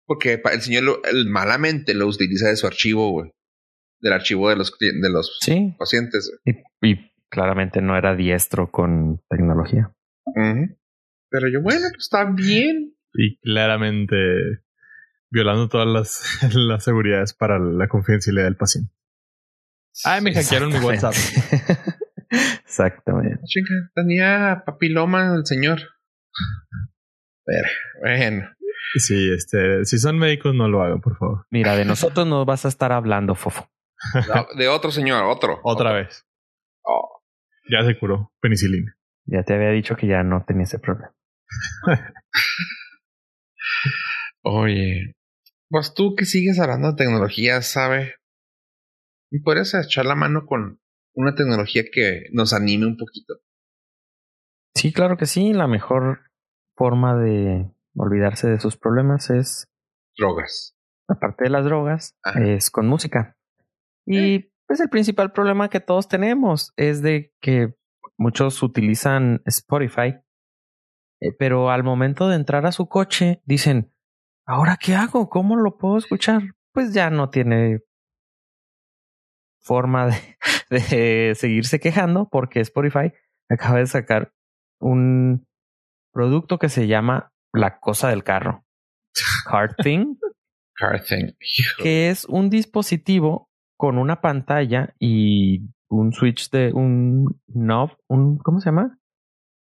[0.07, 3.31] Porque el señor lo, malamente lo utiliza de su archivo, güey
[4.01, 5.39] del archivo de los, de los
[5.79, 6.31] pacientes.
[6.81, 9.93] Y, claramente no era diestro con tecnología.
[10.35, 12.95] Pero yo, bueno, pues está bien.
[13.15, 14.17] Y claramente
[15.31, 18.93] violando todas las, las seguridades para la confidencialidad del paciente.
[20.05, 21.15] Ay, me hackearon mi WhatsApp.
[22.65, 23.41] Exactamente.
[23.45, 25.81] Chica, tenía papiloma el señor.
[27.45, 27.69] Pero,
[28.01, 28.51] bueno.
[28.97, 31.47] Sí, este, si son médicos, no lo hagan, por favor.
[31.51, 33.71] Mira, de nosotros no vas a estar hablando, Fofo
[34.57, 35.61] de otro señor, otro.
[35.63, 36.27] Otra vez.
[36.85, 37.23] Oh.
[37.71, 38.33] Ya se curó.
[38.41, 38.96] Penicilina.
[39.27, 41.15] Ya te había dicho que ya no tenía ese problema.
[44.43, 45.17] Oye,
[45.69, 48.15] pues tú que sigues hablando de tecnología, ¿sabe?
[49.31, 50.81] ¿Y podrías echar la mano con
[51.15, 53.41] una tecnología que nos anime un poquito?
[54.77, 55.53] Sí, claro que sí.
[55.53, 56.21] La mejor
[56.77, 59.67] forma de olvidarse de sus problemas es...
[60.17, 60.77] Drogas.
[61.09, 63.37] Aparte de las drogas, es con música.
[64.07, 67.75] Y pues el principal problema que todos tenemos es de que
[68.19, 70.17] muchos utilizan Spotify,
[71.21, 73.93] eh, pero al momento de entrar a su coche dicen,
[74.47, 75.29] ¿ahora qué hago?
[75.29, 76.43] ¿Cómo lo puedo escuchar?
[76.73, 77.81] Pues ya no tiene
[79.61, 80.39] forma de,
[80.71, 83.13] de seguirse quejando porque Spotify
[83.49, 84.33] acaba de sacar
[84.81, 85.47] un
[86.13, 88.65] producto que se llama la cosa del carro.
[89.49, 90.17] Car Thing.
[90.75, 91.33] Car Thing.
[91.83, 98.61] Que es un dispositivo con una pantalla y un switch de un knob, un ¿cómo
[98.61, 98.99] se llama?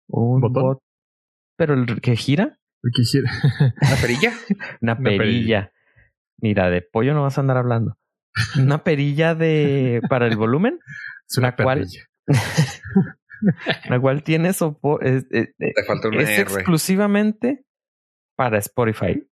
[0.09, 0.79] Un botón.
[1.57, 2.59] pero el que gira.
[2.83, 3.31] El que gira.
[3.83, 4.33] ¿Una perilla?
[4.81, 5.73] una, perilla.
[6.39, 7.97] Mira, de pollo no vas a andar hablando.
[8.59, 10.79] Una perilla de para el volumen.
[11.29, 11.87] Es una la cual
[13.89, 17.65] la cual tiene soporte es, es, falta una es exclusivamente
[18.37, 19.27] para Spotify.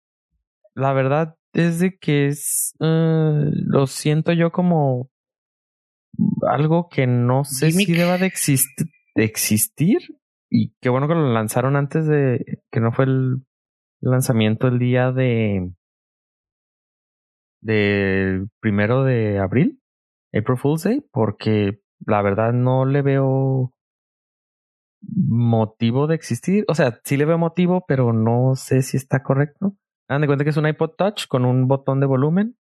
[0.76, 5.10] La verdad es de que es, uh, lo siento yo como
[6.48, 8.32] algo que no sé si deba de,
[9.16, 10.00] existir
[10.50, 13.44] y qué bueno que lo lanzaron antes de que no fue el
[14.02, 15.72] lanzamiento el día de
[17.62, 19.82] del primero de abril,
[20.34, 23.74] April Fool's Day, porque la verdad no le veo
[25.02, 26.64] motivo de existir.
[26.68, 29.76] O sea, sí le veo motivo, pero no sé si está correcto.
[30.08, 32.59] Hagan de cuenta que es un iPod Touch con un botón de volumen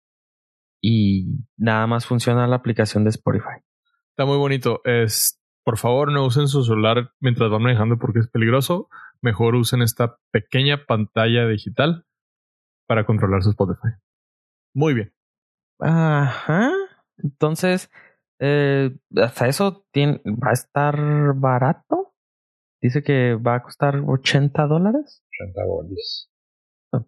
[0.83, 3.63] y nada más funciona la aplicación de Spotify.
[4.11, 4.83] Está muy bonito.
[4.85, 8.89] Es, por favor, no usen su celular mientras van manejando porque es peligroso.
[9.23, 12.05] Mejor usen esta pequeña pantalla digital
[12.89, 13.95] para controlar su Spotify.
[14.75, 15.15] Muy bien.
[15.79, 16.73] Ajá.
[17.19, 17.91] Entonces,
[18.41, 20.97] eh, hasta eso tiene, va a estar
[21.37, 22.13] barato.
[22.81, 25.25] Dice que va a costar 80 dólares.
[25.45, 26.29] 80 bolis.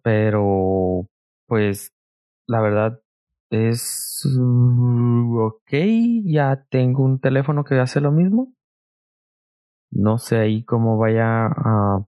[0.01, 1.09] Pero,
[1.47, 1.93] pues,
[2.47, 3.01] la verdad
[3.49, 5.71] es uh, ok.
[6.23, 8.53] Ya tengo un teléfono que hace lo mismo.
[9.91, 12.05] No sé ahí cómo vaya a,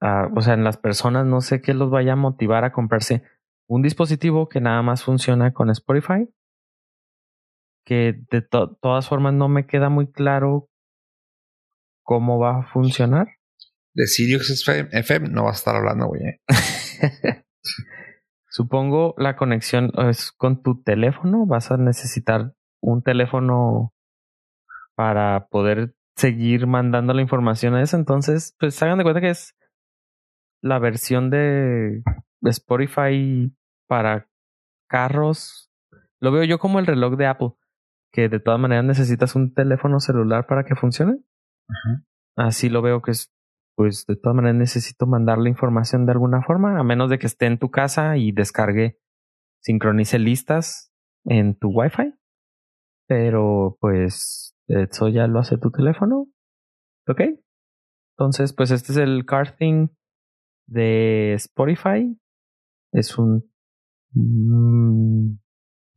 [0.00, 3.22] a, o sea, en las personas no sé qué los vaya a motivar a comprarse
[3.68, 6.28] un dispositivo que nada más funciona con Spotify.
[7.84, 10.68] Que de todas formas no me queda muy claro
[12.02, 13.28] cómo va a funcionar.
[13.94, 16.22] De Sirius FM no va a estar hablando, güey.
[18.50, 21.46] Supongo la conexión es con tu teléfono.
[21.46, 23.92] Vas a necesitar un teléfono
[24.94, 27.96] para poder seguir mandando la información a eso.
[27.96, 29.56] Entonces, pues hagan de cuenta que es
[30.60, 32.02] la versión de
[32.42, 33.54] Spotify
[33.86, 34.28] para
[34.88, 35.70] carros.
[36.20, 37.52] Lo veo yo como el reloj de Apple,
[38.12, 41.18] que de todas maneras necesitas un teléfono celular para que funcione.
[42.36, 43.32] Así lo veo que es
[43.78, 47.28] pues de todas maneras necesito mandar la información de alguna forma, a menos de que
[47.28, 48.98] esté en tu casa y descargue,
[49.62, 50.92] sincronice listas
[51.24, 52.12] en tu Wi-Fi.
[53.06, 56.26] Pero pues eso ya lo hace tu teléfono.
[57.06, 57.20] ¿Ok?
[58.16, 59.90] Entonces, pues este es el car thing
[60.66, 62.18] de Spotify.
[62.92, 63.48] Es un
[64.10, 65.38] mm,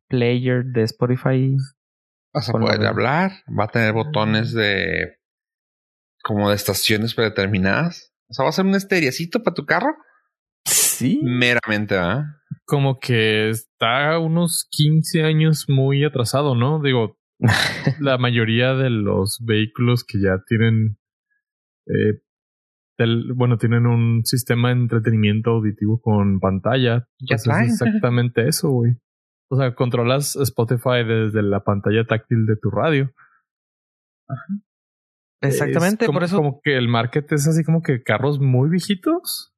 [0.08, 1.58] player de Spotify.
[2.32, 5.18] Vas a poder hablar, va a tener botones de
[6.24, 8.14] como de estaciones predeterminadas.
[8.30, 9.96] O sea, va a ser un esteriacito para tu carro.
[10.66, 11.20] Sí.
[11.24, 12.38] Meramente, ¿ah?
[12.66, 16.82] Como que está unos 15 años muy atrasado, ¿no?
[16.82, 17.18] Digo,
[18.00, 20.98] la mayoría de los vehículos que ya tienen,
[21.88, 22.22] eh,
[23.36, 27.08] bueno, tienen un sistema de entretenimiento auditivo con pantalla.
[27.20, 28.94] Ya pues es exactamente eso, güey.
[29.50, 33.12] O sea, controlas Spotify desde la pantalla táctil de tu radio.
[34.30, 34.62] Ajá.
[35.42, 36.38] Exactamente, por eso.
[36.38, 39.54] Como que el market es así como que carros muy viejitos.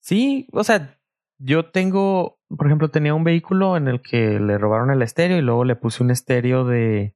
[0.00, 0.98] Sí, o sea,
[1.38, 5.42] yo tengo, por ejemplo, tenía un vehículo en el que le robaron el estéreo y
[5.42, 7.14] luego le puse un estéreo de,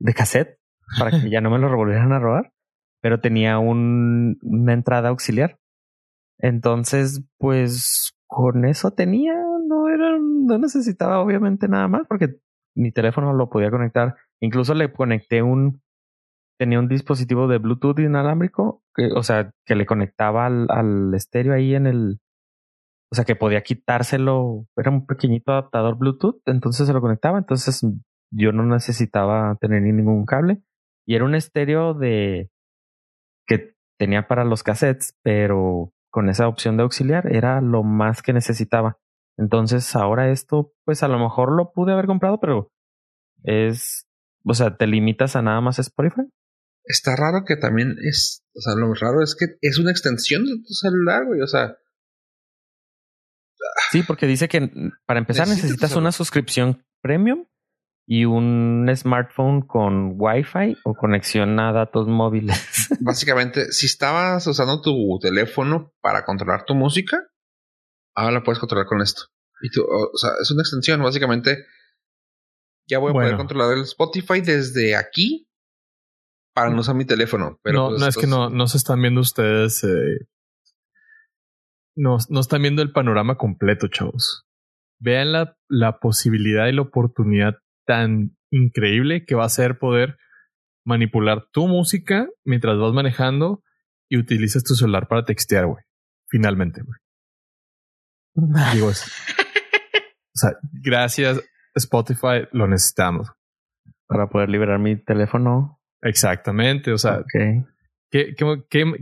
[0.00, 0.58] de cassette
[0.98, 2.52] para que ya no me lo volvieran a robar,
[3.00, 5.60] pero tenía un, una entrada auxiliar.
[6.38, 9.34] Entonces, pues con eso tenía,
[9.66, 12.40] no era, no necesitaba obviamente nada más porque
[12.74, 14.16] mi teléfono lo podía conectar.
[14.40, 15.80] Incluso le conecté un,
[16.58, 21.54] tenía un dispositivo de Bluetooth inalámbrico, que, o sea, que le conectaba al, al estéreo
[21.54, 22.20] ahí en el,
[23.10, 27.86] o sea, que podía quitárselo, era un pequeñito adaptador Bluetooth, entonces se lo conectaba, entonces
[28.32, 30.62] yo no necesitaba tener ningún cable
[31.06, 32.50] y era un estéreo de
[33.46, 38.32] que tenía para los cassettes, pero con esa opción de auxiliar era lo más que
[38.32, 38.98] necesitaba.
[39.36, 42.70] Entonces ahora esto, pues a lo mejor lo pude haber comprado, pero
[43.42, 44.06] es,
[44.44, 46.22] o sea, te limitas a nada más Spotify
[46.84, 50.56] está raro que también es, o sea, lo raro es que es una extensión de
[50.66, 51.76] tu celular, güey, o sea.
[53.90, 54.70] Sí, porque dice que
[55.06, 57.46] para empezar necesitas una suscripción premium
[58.06, 62.88] y un smartphone con Wi-Fi o conexión a datos móviles.
[63.00, 67.26] Básicamente, si estabas usando tu teléfono para controlar tu música,
[68.14, 69.22] ahora la puedes controlar con esto.
[69.62, 71.64] Y tú, o sea, es una extensión, básicamente.
[72.86, 75.48] Ya voy a poder controlar el Spotify desde aquí
[76.54, 77.58] para no usar mi teléfono.
[77.62, 79.84] Pero no, pues, no es que no, no se están viendo ustedes.
[79.84, 80.26] Eh,
[81.96, 84.46] no, no están viendo el panorama completo, chavos.
[85.00, 90.16] Vean la, la posibilidad y la oportunidad tan increíble que va a ser poder
[90.86, 93.62] manipular tu música mientras vas manejando
[94.08, 95.82] y utilizas tu celular para textear, güey.
[96.28, 96.98] Finalmente, güey.
[98.74, 99.06] Digo eso.
[100.34, 101.40] O sea, gracias
[101.74, 103.32] Spotify, lo necesitamos.
[104.06, 105.73] Para poder liberar mi teléfono
[106.04, 107.24] Exactamente, o sea,
[108.10, 108.34] ¿qué,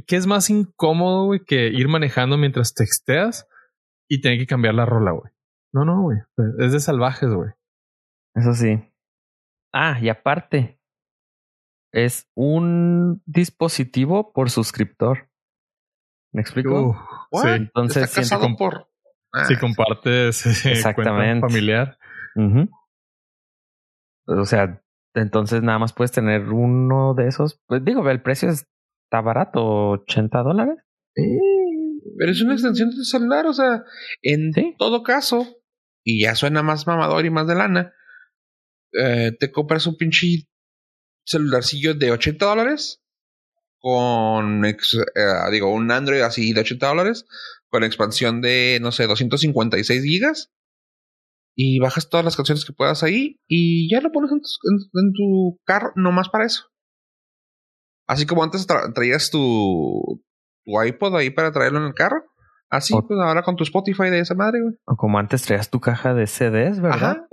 [0.09, 3.47] es más incómodo, güey, que ir manejando mientras texteas
[4.09, 5.33] y tener que cambiar la rola, güey?
[5.73, 6.19] No, no, güey,
[6.59, 7.51] es de salvajes, güey.
[8.35, 8.83] Eso sí.
[9.75, 10.79] Ah, y aparte,
[11.93, 15.29] es un dispositivo por suscriptor.
[16.33, 16.97] ¿Me explico?
[17.33, 17.49] sí.
[17.49, 18.88] Entonces, Está casado por
[19.33, 21.49] Ah, si compartes eh, cuenta Exactamente.
[21.49, 21.99] familiar.
[22.37, 22.69] Ujú.
[24.27, 24.82] O sea,
[25.14, 27.61] entonces nada más puedes tener uno de esos.
[27.66, 30.77] Pues digo, el precio está barato, 80 dólares.
[31.14, 33.85] Pero es una extensión de tu celular, o sea,
[34.22, 34.75] en Sí.
[34.79, 35.46] todo caso,
[36.05, 37.94] y ya suena más mamador y más de lana,
[38.92, 40.48] eh, te compras un pinche
[41.25, 43.03] celularcillo de 80 dólares
[43.79, 44.75] con, eh,
[45.51, 47.27] digo, un Android así de 80 dólares
[47.68, 50.53] con expansión de, no sé, 256 gigas
[51.55, 55.07] y bajas todas las canciones que puedas ahí y ya lo pones en tu, en-
[55.07, 56.65] en tu carro nomás para eso.
[58.07, 60.23] Así como antes tra- traías tu,
[60.65, 62.25] tu iPod ahí para traerlo en el carro.
[62.69, 64.75] Así, O- pues ahora con tu Spotify de esa madre, güey.
[64.87, 67.27] O como antes traías tu caja de CDs, ¿verdad?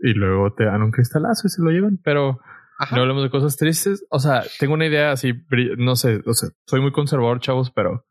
[0.00, 1.98] Y luego te dan un cristalazo y se lo llevan.
[2.02, 2.38] Pero
[2.78, 2.96] Ajá.
[2.96, 4.06] no hablemos de cosas tristes.
[4.10, 5.32] O sea, tengo una idea así,
[5.76, 8.06] no sé, o sea, soy muy conservador, chavos, pero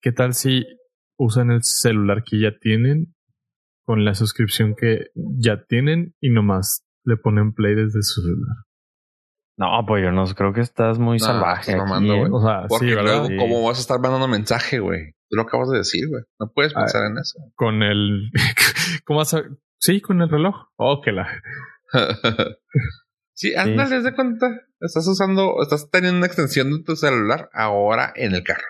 [0.00, 0.64] ¿qué tal si
[1.18, 3.14] usan el celular que ya tienen
[3.84, 8.56] con la suscripción que ya tienen y nomás le ponen play desde su celular?
[9.56, 11.72] No, pollo, no creo que estás muy No, salvaje.
[11.72, 12.18] aquí, mamando, ¿eh?
[12.20, 12.30] güey.
[12.32, 12.94] O sea, Porque sí,
[13.28, 13.36] Sí.
[13.36, 15.12] ¿cómo vas a estar mandando mensaje, güey?
[15.30, 16.22] Tú lo acabas de decir, güey.
[16.40, 16.80] No puedes Ah.
[16.80, 17.38] pensar en eso.
[17.54, 18.30] Con el...
[19.04, 19.42] ¿Cómo vas a...?
[19.78, 20.54] Sí, con el reloj.
[20.76, 21.28] Oh, que la...
[23.32, 24.48] sí, ándale, haz de cuenta.
[24.80, 28.64] Estás usando, estás teniendo una extensión de tu celular ahora en el carro.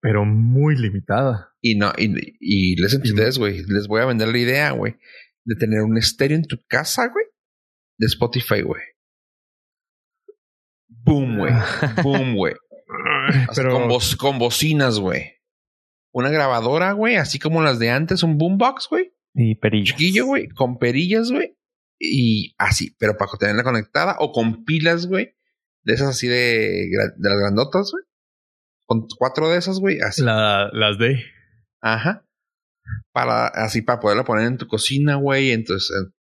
[0.00, 1.54] Pero muy limitada.
[1.60, 4.96] Y no, y, y les ustedes, güey, les voy a vender la idea, güey,
[5.44, 7.24] de tener un estéreo en tu casa, güey,
[7.98, 8.82] de Spotify, güey.
[10.88, 11.52] Boom, güey.
[12.02, 12.54] Boom, güey.
[13.54, 13.88] Pero...
[14.18, 15.34] con, bocinas, güey.
[16.12, 19.12] Una grabadora, güey, así como las de antes, un boombox, güey.
[19.34, 19.96] Y perillas.
[19.96, 21.56] Chiquillo, güey, con perillas, güey.
[21.98, 25.34] Y así, pero para tenerla conectada o con pilas, güey.
[25.82, 28.04] De esas así de, de las grandotas, güey.
[28.86, 30.22] Con cuatro de esas, güey, así.
[30.22, 31.22] La, las de...
[31.82, 32.24] Ajá.
[33.12, 35.50] Para, así, para poderla poner en tu cocina, güey.
[35.50, 36.12] Entonces, eh,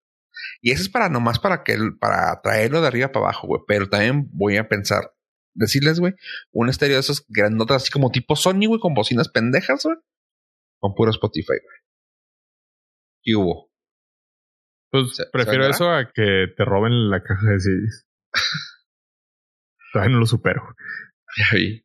[0.62, 3.62] y eso es para nomás para que, para traerlo de arriba para abajo, güey.
[3.68, 5.12] Pero también voy a pensar,
[5.54, 6.14] decirles, güey,
[6.52, 9.96] un estéreo de esos grandotas, así como tipo Sony, güey, con bocinas pendejas, güey.
[10.80, 11.78] Con puro Spotify, güey.
[13.22, 13.70] ¿Qué hubo?
[14.90, 18.06] Pues ¿Se- se prefiero eso a que te roben la caja de CDs.
[19.92, 20.62] Todavía no lo supero.
[21.36, 21.83] Ya vi.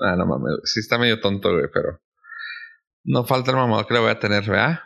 [0.00, 0.60] Ah, no mames.
[0.64, 2.00] Sí está medio tonto, güey, pero.
[3.04, 4.80] No falta el mamador que le voy a tener, ¿verdad?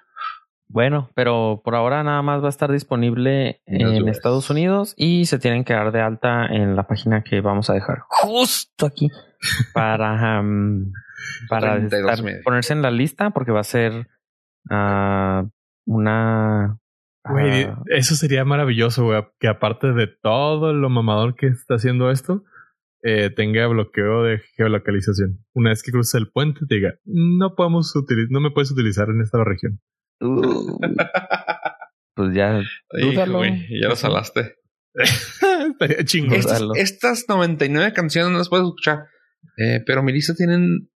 [0.68, 4.08] Bueno, pero por ahora nada más va a estar disponible En.
[4.08, 7.74] Estados Unidos y se tienen que dar de alta en la página que vamos a
[7.74, 9.10] dejar justo aquí
[9.74, 10.92] para, am,
[11.48, 12.40] para 32 estar- media.
[12.42, 14.08] ponerse en la lista porque va a ser
[14.70, 15.44] ah,
[15.84, 16.78] una
[17.24, 19.22] Güey, ah, eso sería maravilloso, güey.
[19.38, 22.44] Que aparte de todo lo mamador que está haciendo esto,
[23.02, 25.44] eh, tenga bloqueo de geolocalización.
[25.54, 29.08] Una vez que cruces el puente, te diga, no podemos utilizar, no me puedes utilizar
[29.10, 29.80] en esta región.
[30.20, 30.78] uh,
[32.14, 33.38] pues ya Hijo, Dúdalo.
[33.38, 34.56] güey, ya lo salaste.
[34.94, 36.34] Estaría chingón.
[36.34, 39.06] Es- Estas, estas 99 canciones no las puedes escuchar.
[39.56, 40.90] Eh, pero mi lista tienen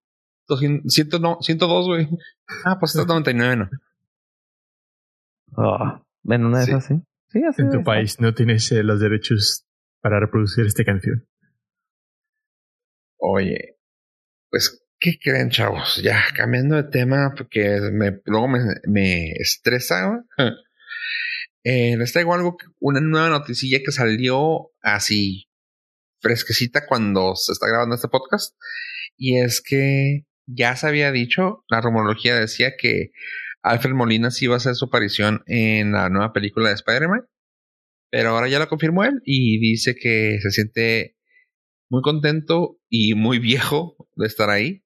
[0.49, 2.09] 200, 100 no, 102, güey.
[2.65, 3.69] Ah, pues estas 99 no.
[5.57, 6.71] ah, en una de Sí.
[6.71, 6.95] esas sí
[7.29, 9.65] sí así En tu país no tienes eh, los derechos
[10.03, 11.27] para reproducir esta canción.
[13.29, 13.77] Oye,
[14.51, 16.01] pues, ¿qué creen, chavos?
[16.01, 20.07] Ya, cambiando de tema, porque me, luego me, me estresa.
[20.07, 20.53] güey.
[21.65, 25.49] Eh, les traigo algo, una nueva noticilla que salió así
[26.21, 28.55] fresquecita cuando se está grabando este podcast.
[29.17, 33.11] Y es que ya se había dicho, la rumorología decía que
[33.63, 37.27] Alfred Molina sí iba a hacer su aparición en la nueva película de Spider-Man.
[38.09, 41.17] Pero ahora ya lo confirmó él y dice que se siente
[41.91, 44.85] muy contento y muy viejo de estar ahí.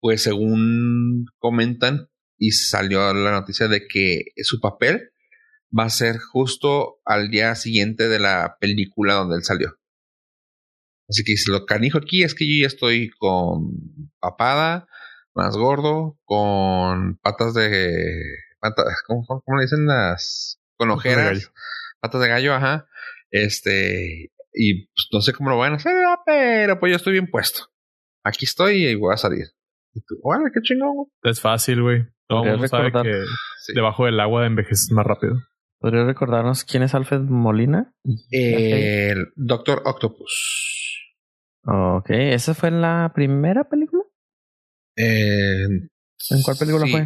[0.00, 5.10] Pues según comentan y salió la noticia de que su papel
[5.78, 9.76] va a ser justo al día siguiente de la película donde él salió.
[11.08, 13.72] Así que lo canijo aquí es que yo ya estoy con
[14.20, 14.86] papada,
[15.34, 18.22] más gordo, con patas de...
[18.60, 19.26] patas- ¿cómo,
[19.58, 20.60] le dicen las?
[20.76, 21.26] Con Patas de ojeras.
[21.34, 21.52] gallo.
[22.00, 22.88] Patas de gallo, ajá.
[23.30, 24.32] Este...
[24.52, 26.16] Y pues, no sé cómo lo van a hacer, ¿verdad?
[26.26, 27.64] pero pues yo estoy bien puesto.
[28.24, 29.46] Aquí estoy y voy a salir.
[29.94, 30.94] Y tú, órale, qué chingón.
[30.94, 31.06] güey".
[31.24, 32.04] Es fácil, güey.
[32.28, 33.22] Todo el mundo sabe que
[33.66, 33.72] Sí.
[33.74, 35.34] debajo del agua envejeces más rápido.
[35.80, 37.92] ¿Podrías recordarnos quién es Alfred Molina?
[38.30, 41.12] El Doctor Octopus.
[41.66, 44.02] Ok, ¿esa fue en la primera película?
[44.96, 46.92] Eh, ¿En cuál película sí.
[46.92, 47.00] fue?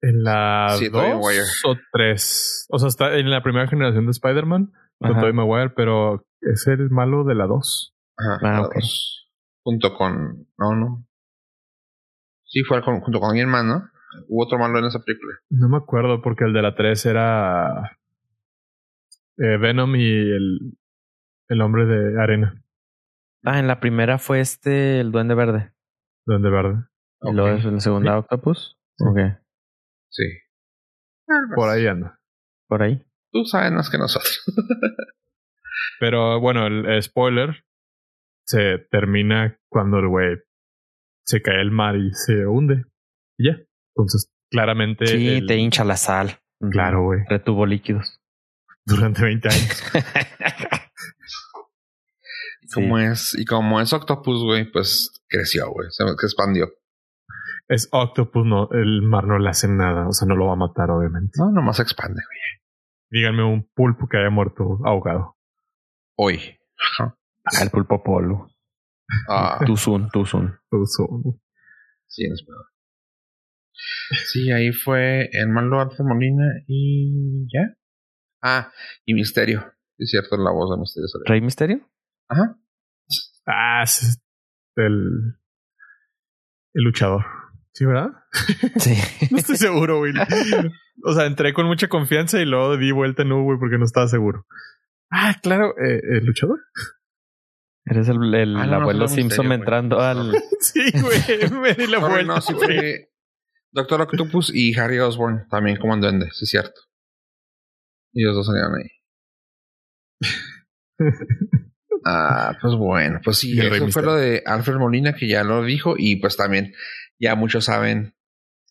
[0.00, 1.44] En la Sí, Tobey 2 Maguire.
[1.66, 2.66] o 3.
[2.70, 5.14] O sea, está en la primera generación de Spider-Man con.
[5.20, 7.94] Tobey Maguire, pero es el malo de la 2.
[8.16, 8.74] Ajá, Ah, la ok.
[8.74, 9.30] dos.
[9.62, 10.46] Junto con.
[10.58, 11.06] No, no.
[12.44, 13.88] Sí, fue con- junto con alguien más, ¿no?
[14.28, 15.34] Hubo otro malo en esa película.
[15.50, 17.98] No me acuerdo porque el de la 3 era
[19.36, 20.78] eh, Venom y el,
[21.48, 22.62] el hombre de arena,
[23.44, 25.72] Ah, en la primera fue este, el Duende Verde.
[26.26, 26.84] donde verde.
[27.22, 27.58] Y luego Ok.
[27.58, 28.76] es la segunda Octopus.
[28.96, 29.04] Sí.
[29.06, 29.18] Ok.
[30.10, 30.24] Sí.
[31.54, 32.18] Por ahí anda.
[32.66, 33.04] Por ahí.
[33.30, 34.42] Tú sabes más que nosotros.
[36.00, 37.64] Pero bueno, el, el spoiler
[38.46, 40.36] se termina cuando el güey
[41.26, 42.84] se cae al mar y se hunde.
[43.38, 43.58] Y ya.
[43.94, 45.06] Entonces, claramente.
[45.06, 46.38] Sí, el- te hincha la sal.
[46.70, 47.20] Claro, güey.
[47.28, 48.20] Retuvo líquidos.
[48.84, 49.82] Durante 20 años.
[52.60, 55.88] Y como es, y como es Octopus, güey, pues creció, güey.
[55.90, 56.68] Se, expandió.
[57.68, 60.06] es Octopus, no, el mar no le hace nada.
[60.06, 61.32] O sea, no lo va a matar, obviamente.
[61.38, 62.38] No, nomás se expande, güey.
[63.10, 65.36] Díganme un pulpo que haya muerto ahogado.
[66.20, 66.58] Hoy.
[66.98, 67.16] Ajá.
[67.44, 68.50] Ah, el pulpo polo.
[69.28, 70.58] Ah, Tuzun, Tuzun.
[70.70, 71.40] Uso-
[72.08, 72.64] sí, en español.
[74.32, 77.76] Sí, ahí fue el malo Alfred Molina y ya.
[78.42, 78.72] Ah,
[79.04, 79.72] y Misterio.
[79.96, 81.06] Es cierto, la voz de Misterio.
[81.08, 81.24] salió.
[81.26, 81.88] ¿Rey Misterio?
[82.28, 82.56] Ajá.
[83.46, 84.20] Ah, es
[84.76, 85.36] el,
[86.74, 87.24] el luchador.
[87.72, 88.10] ¿Sí, verdad?
[88.80, 88.94] Sí.
[89.30, 90.12] No estoy seguro, güey.
[91.04, 93.84] O sea, entré con mucha confianza y luego di vuelta en U, güey, porque no
[93.84, 94.46] estaba seguro.
[95.10, 96.58] Ah, claro, eh, el luchador.
[97.86, 99.58] Eres el, el Ah, no, abuelo Simpson güey.
[99.58, 100.32] entrando al.
[100.60, 102.22] Sí, güey, me di la vuelta.
[102.34, 103.10] no, sí fue
[103.72, 106.80] Doctor Octopus y Harry Osborn también como en duende, sí es cierto.
[108.12, 108.88] Y los dos salieron ahí.
[112.04, 115.26] Ah, pues bueno, pues sí, Y el Rey eso fue lo de Alfred Molina que
[115.26, 116.72] ya lo dijo y pues también
[117.18, 118.14] ya muchos saben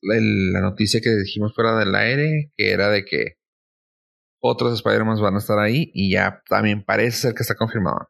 [0.02, 3.36] el- la noticia que dijimos fuera del aire, que era de que
[4.40, 8.10] otros Spider-Man van a estar ahí y ya también parece ser que está confirmado.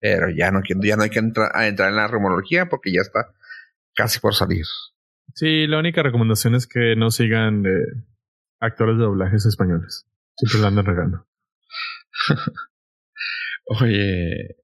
[0.00, 3.00] Pero ya no, ya no hay que entrar, a entrar en la rumorología porque ya
[3.00, 3.34] está
[3.94, 4.66] casi por salir.
[5.34, 8.04] Sí, la única recomendación es que no sigan eh,
[8.60, 10.06] actores de doblajes españoles.
[10.36, 11.26] Siempre la andan regando.
[13.66, 14.56] Oye,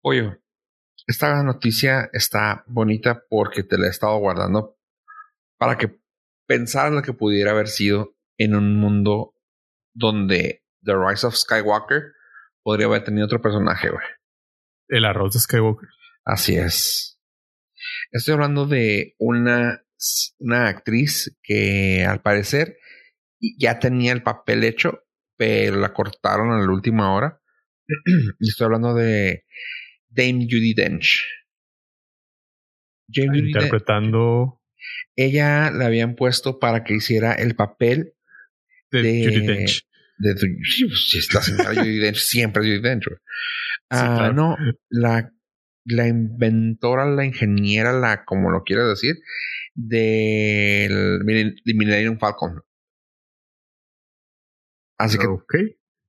[0.00, 0.38] Pollo,
[1.06, 4.78] esta noticia está bonita porque te la he estado guardando
[5.58, 5.98] para que
[6.46, 9.34] pensaras lo que pudiera haber sido en un mundo
[9.92, 12.12] donde The Rise of Skywalker
[12.62, 14.04] podría haber tenido otro personaje, güey.
[14.88, 15.88] El arroz de Skywalker.
[16.24, 17.20] Así es.
[18.10, 19.82] Estoy hablando de una,
[20.38, 22.76] una actriz que al parecer
[23.58, 25.04] ya tenía el papel hecho,
[25.36, 27.40] pero la cortaron a la última hora.
[28.38, 29.44] y estoy hablando de
[30.08, 31.24] Dame Judy Dench.
[33.08, 34.60] Dame Judi Dench, Interpretando
[35.16, 38.14] ella la habían puesto para que hiciera el papel
[38.90, 39.86] de, de- Dench.
[40.18, 43.06] pues, es la señora Judy Dench, siempre Judy Dench.
[43.06, 43.18] güey.
[43.90, 44.32] Ah, claro.
[44.34, 44.56] no,
[44.88, 45.32] la,
[45.84, 49.16] la inventora, la ingeniera, la, como lo quieras decir,
[49.74, 52.62] del de Millennium Falcon.
[54.98, 55.26] Así que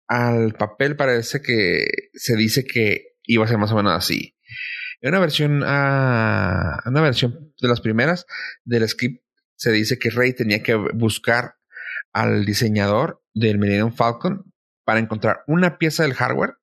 [0.08, 4.36] al papel parece que se dice que iba a ser más o menos así.
[5.00, 8.26] En una versión, ah, una versión de las primeras
[8.66, 9.24] del script
[9.56, 11.56] se dice que Rey tenía que buscar
[12.14, 14.52] al diseñador del Millennium Falcon
[14.86, 16.56] para encontrar una pieza del hardware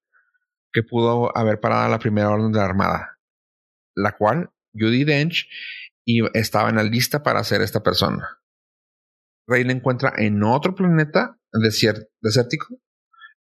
[0.73, 3.19] que pudo haber parado la primera orden de la Armada,
[3.95, 5.49] la cual Judy Dench
[6.35, 8.39] estaba en la lista para ser esta persona.
[9.47, 11.39] Rey la encuentra en otro planeta
[12.21, 12.81] desértico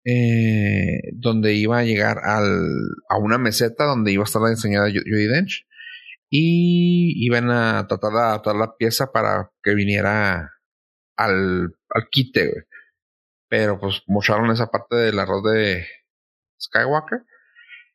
[0.04, 2.66] eh, donde iba a llegar al,
[3.10, 5.66] a una meseta donde iba a estar la diseñada Ju- Judy Dench
[6.30, 10.50] y iban a tratar de adaptar la pieza para que viniera
[11.18, 12.64] al, al quite, güey.
[13.48, 15.86] Pero pues mocharon esa parte del arroz de
[16.60, 17.24] Skywalker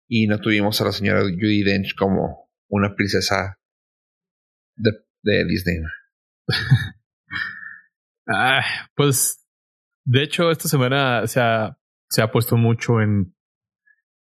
[0.07, 3.59] y no tuvimos a la señora Judy Dench como una princesa
[4.75, 5.79] de, Disney.
[8.25, 8.63] Ah,
[8.95, 9.45] pues,
[10.05, 13.35] de hecho, esta semana se ha, se ha puesto mucho en,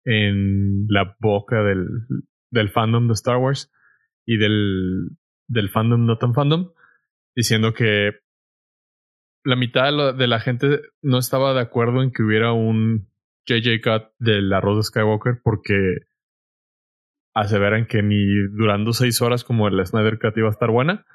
[0.05, 1.87] en la boca del,
[2.51, 3.71] del fandom de Star Wars
[4.23, 5.17] y del,
[5.47, 6.73] del fandom no tan fandom,
[7.35, 8.11] diciendo que
[9.47, 13.07] la mitad de, la gente no estaba de acuerdo en que hubiera un
[13.45, 15.99] JJ Cut del arroz de Skywalker porque
[17.33, 18.25] aseveran que ni
[18.57, 21.05] durando seis horas como el Snyder Cut iba a estar buena.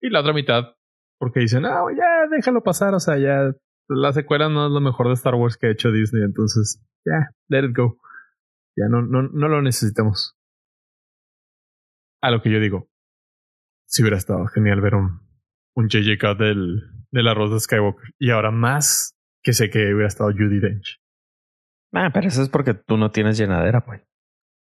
[0.00, 0.74] Y la otra mitad,
[1.20, 3.54] porque dicen, ah, ya déjalo pasar, o sea, ya
[3.86, 7.30] la secuela no es lo mejor de Star Wars que ha hecho Disney, entonces, ya,
[7.46, 7.98] let it go.
[8.76, 10.36] Ya no, no, no lo necesitamos.
[12.20, 12.88] A lo que yo digo,
[13.86, 15.27] si hubiera estado genial ver un,
[15.78, 18.10] un JJ Cut del, del arroz de Skywalker.
[18.18, 21.00] Y ahora más que sé que hubiera estado Judy Dench.
[21.92, 24.02] Ah, pero eso es porque tú no tienes llenadera, pues.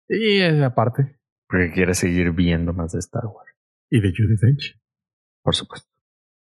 [0.09, 3.51] Y aparte, Porque quieres seguir viendo más de Star Wars.
[3.91, 4.79] Y de Judy Dench.
[5.43, 5.89] Por supuesto.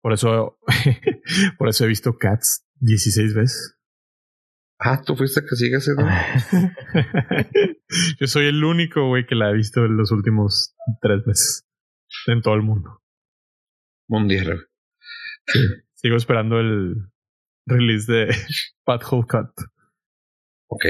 [0.00, 0.58] Por eso,
[1.58, 3.78] por eso he visto Cats 16 veces.
[4.78, 5.94] Ah, tú fuiste que sigues ese.
[8.18, 11.68] Yo soy el único, güey, que la he visto en los últimos tres meses.
[12.26, 13.03] En todo el mundo.
[14.08, 14.68] Mundial.
[15.46, 15.58] Sí.
[15.94, 16.96] Sigo esperando el
[17.66, 18.26] release de
[18.86, 19.66] Hole Cut.
[20.68, 20.84] Ok.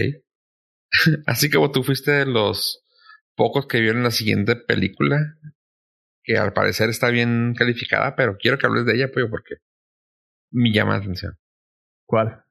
[1.26, 2.84] Así que tú fuiste de los
[3.36, 5.38] pocos que vieron la siguiente película,
[6.22, 9.56] que al parecer está bien calificada, pero quiero que hables de ella, pues, porque
[10.50, 11.38] me llama la atención.
[12.06, 12.44] ¿Cuál?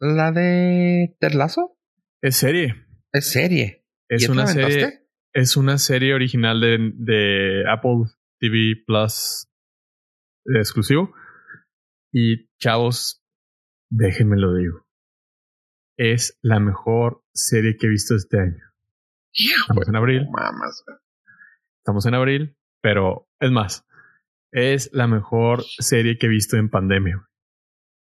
[0.00, 1.78] La de Ted Lasso.
[2.20, 2.86] Es serie.
[3.12, 3.84] Es serie.
[4.08, 5.06] Es una serie.
[5.32, 9.48] Es una serie original de, de Apple TV Plus
[10.44, 11.14] exclusivo.
[12.12, 13.22] Y chavos,
[13.90, 14.86] déjenme lo digo.
[15.96, 18.62] Es la mejor serie que he visto este año.
[19.32, 20.26] Estamos en abril.
[21.78, 23.86] Estamos en abril, pero es más,
[24.52, 27.26] es la mejor serie que he visto en pandemia.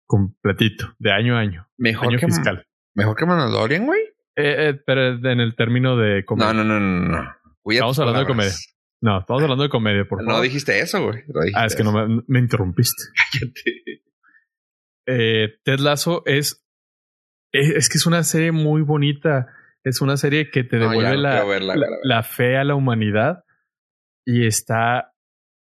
[0.07, 1.68] Completito, de año a año.
[1.76, 2.66] Mejor año que fiscal.
[2.95, 4.01] Mejor que Mandalorian, güey.
[4.37, 6.53] Eh, eh, pero en el término de comedia.
[6.53, 7.35] No, no, no, no, no.
[7.64, 8.53] Estamos hablando de comedia.
[9.03, 10.35] No, estamos hablando de comedia, por favor.
[10.35, 11.25] No dijiste eso, güey.
[11.29, 13.03] No ah, es que no me, me interrumpiste.
[13.33, 14.03] Cállate.
[15.07, 16.65] Eh, Ted Lasso es,
[17.53, 17.71] es.
[17.71, 19.49] Es que es una serie muy bonita.
[19.83, 23.45] Es una serie que te devuelve no la, verla, la fe a la humanidad
[24.27, 25.15] y está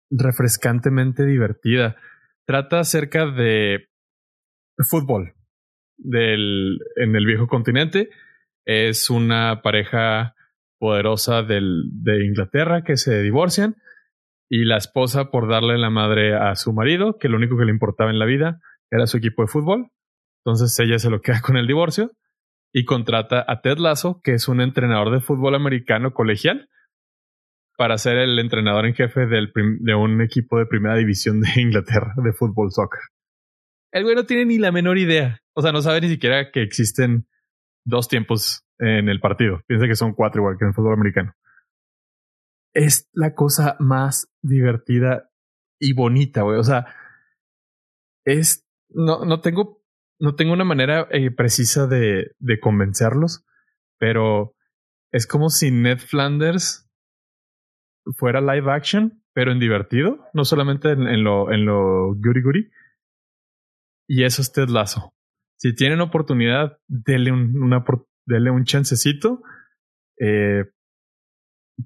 [0.09, 1.97] refrescantemente divertida.
[2.45, 3.89] Trata acerca de
[4.89, 5.33] fútbol
[5.97, 8.09] del, en el viejo continente.
[8.65, 10.35] Es una pareja
[10.79, 13.75] poderosa de Inglaterra que se divorcian
[14.49, 17.71] y la esposa por darle la madre a su marido, que lo único que le
[17.71, 18.59] importaba en la vida
[18.91, 19.91] era su equipo de fútbol.
[20.43, 22.11] Entonces ella se lo queda con el divorcio
[22.71, 26.69] y contrata a Ted Lasso, que es un entrenador de fútbol americano colegial,
[27.77, 32.31] para ser el entrenador en jefe de un equipo de primera división de Inglaterra de
[32.31, 33.01] fútbol soccer.
[33.91, 35.41] El güey no tiene ni la menor idea.
[35.53, 37.27] O sea, no sabe ni siquiera que existen
[37.85, 39.61] dos tiempos en el partido.
[39.67, 41.33] Piensa que son cuatro igual que en el fútbol americano.
[42.73, 45.29] Es la cosa más divertida
[45.79, 46.59] y bonita, güey.
[46.59, 46.87] O sea,
[48.25, 48.67] es.
[48.89, 49.81] No, no tengo.
[50.19, 53.45] No tengo una manera eh, precisa de, de convencerlos,
[53.97, 54.55] pero
[55.11, 56.89] es como si Ned Flanders
[58.17, 62.69] fuera live action, pero en divertido, no solamente en, lo, en lo goody goody.
[64.07, 65.14] Y eso es Ted Lasso.
[65.57, 67.73] Si tienen oportunidad, denle un,
[68.27, 69.41] un chancecito
[70.19, 70.65] eh,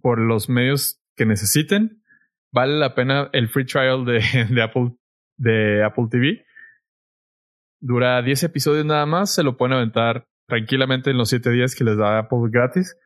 [0.02, 2.04] por los medios que necesiten.
[2.52, 4.22] Vale la pena el free trial de,
[4.64, 4.96] Apple,
[5.38, 6.46] de Apple TV.
[7.82, 9.34] Dura 10 episodios nada más.
[9.34, 12.98] Se lo pueden aventar tranquilamente en los 7 días que les da Apple gratis.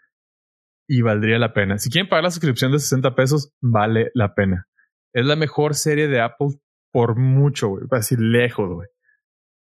[0.87, 1.77] Y valdría la pena.
[1.77, 4.67] Si quieren pagar la suscripción de 60 pesos, vale la pena.
[5.13, 6.59] Es la mejor serie de Apple
[6.91, 7.85] por mucho, güey.
[7.89, 8.87] Decir lejos, güey.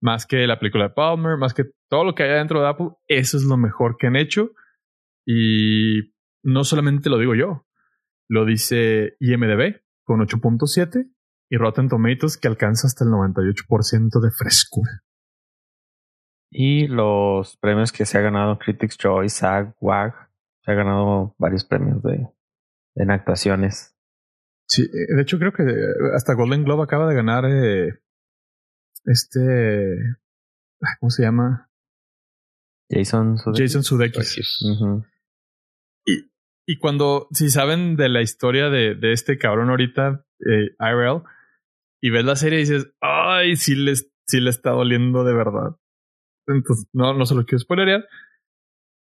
[0.02, 2.88] Más que la película de Palmer, más que todo lo que hay dentro de Apple,
[3.06, 4.52] eso es lo mejor que han hecho.
[5.26, 7.66] Y no solamente lo digo yo,
[8.28, 11.10] lo dice IMDB con 8.7
[11.50, 15.02] y Rotten Tomatoes que alcanza hasta el 98% de frescura.
[16.50, 20.30] Y los premios que se ha ganado Critics Choice, SAG, WAG,
[20.64, 22.26] se ha ganado varios premios de,
[22.96, 23.96] en actuaciones.
[24.68, 25.64] Sí, eh, de hecho creo que
[26.14, 28.00] hasta Golden Globe acaba de ganar eh,
[29.04, 29.96] este,
[30.98, 31.70] ¿cómo se llama?
[32.90, 33.72] Jason Sudeikis.
[33.72, 34.62] Jason Sudeikis.
[34.62, 35.04] Ujú.
[36.70, 41.24] Y cuando, si saben de la historia de, de este cabrón ahorita, eh, IRL,
[42.00, 45.76] y ves la serie y dices, ay, sí le, sí le está doliendo de verdad.
[46.46, 48.06] Entonces, no, no se lo quiero spoilerear.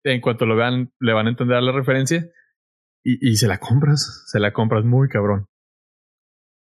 [0.03, 2.29] En cuanto lo vean, le van a entender la referencia.
[3.01, 5.47] Y, y se la compras, se la compras muy cabrón.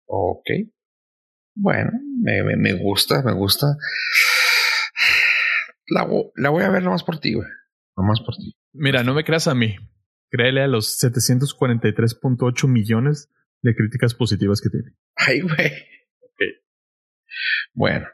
[0.07, 0.49] Ok.
[1.61, 1.91] Bueno,
[2.21, 3.67] me, me, me gusta, me gusta.
[5.87, 7.47] La, vo- la voy a ver nomás por ti, güey.
[7.97, 8.55] Nomás por ti.
[8.73, 9.75] Mira, no me creas a mí.
[10.29, 13.29] Créele a los 743.8 millones
[13.61, 14.95] de críticas positivas que tiene.
[15.15, 15.71] Ay, güey.
[16.21, 16.41] Ok.
[17.73, 18.07] Bueno.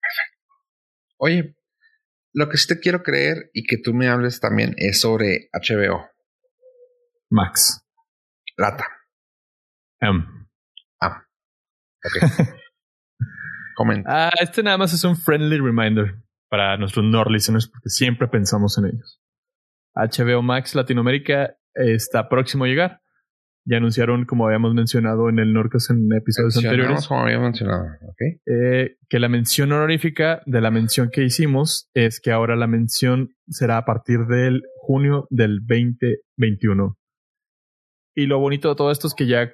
[0.00, 0.42] Perfecto.
[1.18, 1.56] Oye,
[2.32, 6.08] lo que sí te quiero creer y que tú me hables también es sobre HBO.
[7.30, 7.82] Max.
[8.56, 8.86] Lata.
[10.00, 10.24] M.
[11.00, 11.25] Ah.
[12.04, 12.30] Ok.
[13.76, 14.28] Comenta.
[14.28, 18.78] Ah, este nada más es un friendly reminder para nuestros Nord listeners porque siempre pensamos
[18.78, 19.20] en ellos.
[19.94, 23.00] HBO Max Latinoamérica está próximo a llegar.
[23.68, 27.84] Ya anunciaron, como habíamos mencionado en el Norcas en episodios anteriores, como había mencionado.
[28.02, 28.40] Ok.
[28.46, 33.34] eh, que la mención honorífica de la mención que hicimos es que ahora la mención
[33.48, 36.96] será a partir del junio del 2021.
[38.14, 39.52] Y lo bonito de todo esto es que ya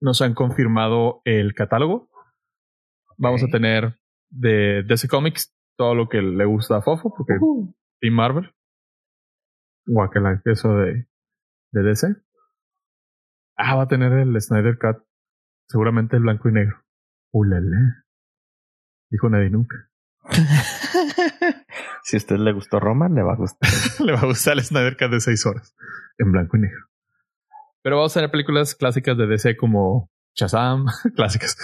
[0.00, 2.08] nos han confirmado el catálogo.
[3.18, 3.98] Vamos a tener
[4.30, 7.34] de DC Comics todo lo que le gusta a Fofo, porque
[8.00, 8.54] Team Marvel.
[9.86, 11.06] Guacala, eso de,
[11.72, 12.08] de DC.
[13.56, 15.04] Ah, va a tener el Snyder Cut.
[15.68, 16.82] Seguramente el blanco y negro.
[17.32, 18.04] Ulala.
[19.10, 19.76] Dijo nadie nunca.
[22.02, 23.70] si a usted le gustó Roma, le va a gustar.
[24.04, 25.74] le va a gustar el Snyder Cut de seis horas.
[26.18, 26.89] En blanco y negro.
[27.82, 31.56] Pero vamos a tener películas clásicas de DC como Shazam, clásicas.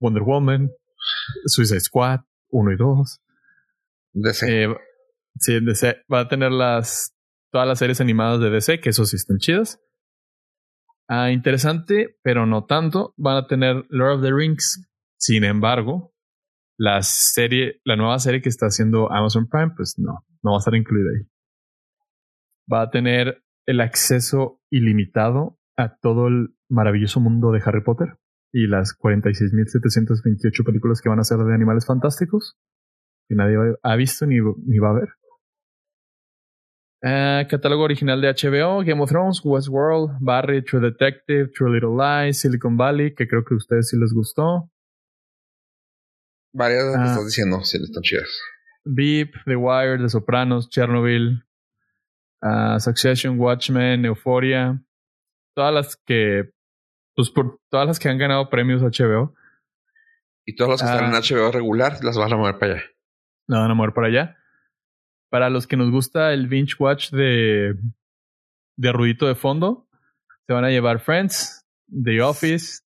[0.00, 0.70] Wonder Woman,
[1.46, 3.20] Suicide Squad, 1 y 2.
[4.12, 4.64] DC.
[4.64, 4.76] Eh,
[5.38, 6.02] sí, DC.
[6.12, 7.14] Va a tener las
[7.52, 9.80] todas las series animadas de DC, que eso sí están chidas.
[11.08, 13.14] Ah, interesante, pero no tanto.
[13.16, 14.88] Van a tener Lord of the Rings.
[15.18, 16.14] Sin embargo,
[16.78, 20.60] la serie, la nueva serie que está haciendo Amazon Prime, pues no, no va a
[20.60, 21.26] estar incluida ahí.
[22.72, 28.18] Va a tener el acceso ilimitado a todo el maravilloso mundo de Harry Potter
[28.52, 32.56] y las 46.728 películas que van a ser de animales fantásticos
[33.28, 35.08] que nadie ha visto ni, ni va a ver.
[37.02, 42.40] Uh, catálogo original de HBO, Game of Thrones, Westworld, Barry, True Detective, True Little Lies,
[42.40, 44.70] Silicon Valley, que creo que a ustedes sí les gustó.
[46.52, 48.28] Varias uh, estás diciendo, sí, están chidas.
[48.84, 51.42] Beep, The Wire, The Sopranos, Chernobyl,
[52.42, 54.82] uh, Succession, Watchmen, Euphoria.
[55.60, 56.54] Todas las que,
[57.14, 59.34] pues por todas las que han ganado premios HBO.
[60.46, 62.82] Y todas las que están en HBO regular las van a mover para allá.
[63.46, 64.38] La van a mover para allá.
[65.28, 67.74] Para los que nos gusta el binge watch de,
[68.78, 69.86] de ruidito de fondo,
[70.46, 72.80] se van a llevar Friends, The Office,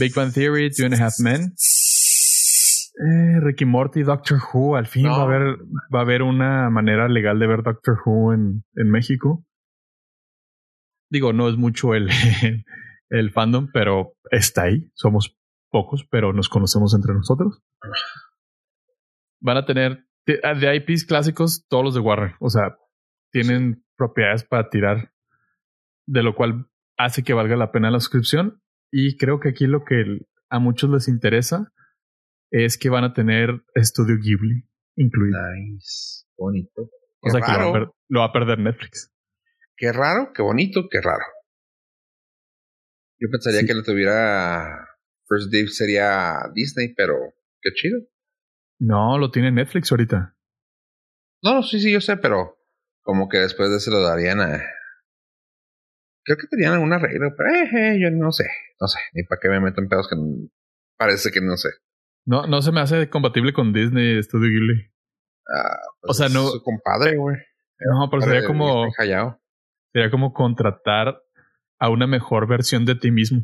[0.00, 1.54] Big Bang Theory, Two and a Half Men,
[3.08, 4.74] eh, Ricky Morty, Doctor Who.
[4.74, 5.58] Al fin va a haber
[5.94, 9.45] va a haber una manera legal de ver Doctor Who en, en México.
[11.10, 12.08] Digo, no es mucho el,
[13.10, 14.90] el fandom, pero está ahí.
[14.94, 15.36] Somos
[15.70, 17.62] pocos, pero nos conocemos entre nosotros.
[19.40, 20.06] Van a tener
[20.42, 22.34] Ah, de, IPs clásicos, todos los de Warner.
[22.40, 22.76] O sea,
[23.32, 25.12] tienen propiedades para tirar,
[26.06, 28.60] de lo cual hace que valga la pena la suscripción.
[28.90, 31.72] Y creo que aquí lo que a muchos les interesa
[32.50, 35.38] es que van a tener Estudio Ghibli incluido.
[35.52, 36.90] Nice, bonito.
[37.20, 37.52] o sea que
[38.08, 39.12] lo va, a perder Netflix.
[39.76, 41.24] Qué raro, qué bonito, qué raro.
[43.18, 44.88] Yo pensaría que lo tuviera
[45.28, 47.14] First Dave sería Disney, pero
[47.60, 48.00] qué chido.
[48.78, 50.36] No, lo tiene Netflix ahorita.
[51.42, 52.58] No, sí, sí, yo sé, pero
[53.02, 54.62] como que después de eso lo darían a.
[56.24, 58.44] Creo que tenían alguna regla, pero eh, eh, yo no sé,
[58.80, 60.16] no sé, ni para qué me meten pedos que
[60.98, 61.68] parece que no sé.
[62.24, 64.90] No, no se me hace compatible con Disney Studio Ghibli.
[65.48, 66.48] Ah, pues o sea, no.
[66.48, 67.36] Su compadre, güey.
[67.78, 68.88] No, pero sería como.
[69.96, 71.22] Sería como contratar
[71.78, 73.40] a una mejor versión de ti mismo.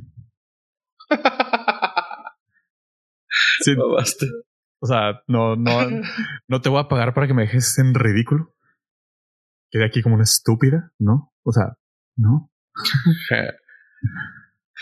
[3.61, 4.27] sí, basta.
[4.79, 5.89] O sea, no, no,
[6.49, 8.55] no te voy a pagar para que me dejes en ridículo.
[9.71, 11.33] Quede aquí como una estúpida, ¿no?
[11.43, 11.79] O sea,
[12.17, 12.53] no.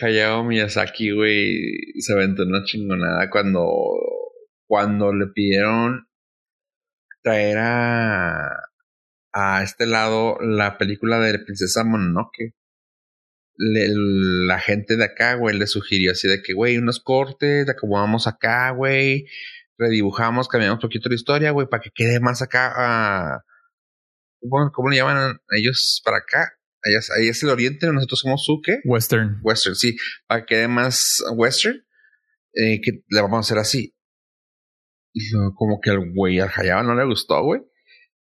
[0.01, 3.65] Hayao Miyazaki, güey, se aventó una chingonada cuando,
[4.67, 6.09] cuando le pidieron
[7.23, 8.70] traer a,
[9.33, 12.55] a este lado la película de Princesa Mononoke.
[13.57, 18.71] la gente de acá, güey, le sugirió así de que, güey, unos cortes, acomodamos acá,
[18.71, 19.27] güey,
[19.79, 23.43] redibujamos, cambiamos un poquito la historia, güey, para que quede más acá.
[24.41, 26.53] Uh, ¿Cómo le llaman ellos para acá?
[26.83, 28.81] Ahí es, el oriente, nosotros somos Suke.
[28.85, 29.39] Western.
[29.43, 29.97] Western, sí.
[30.27, 31.85] Para que quede más western,
[32.55, 33.95] eh, que le vamos a hacer así.
[35.13, 37.61] Y como que al güey, al Hayaba no le gustó, güey.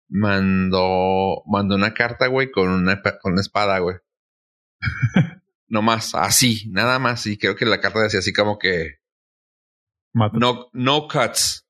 [0.09, 3.97] Mandó, mandó una carta, güey, con una, con una espada, güey.
[5.69, 7.27] no más, así, nada más.
[7.27, 8.99] Y creo que la carta decía así como que
[10.33, 11.67] no, no cuts.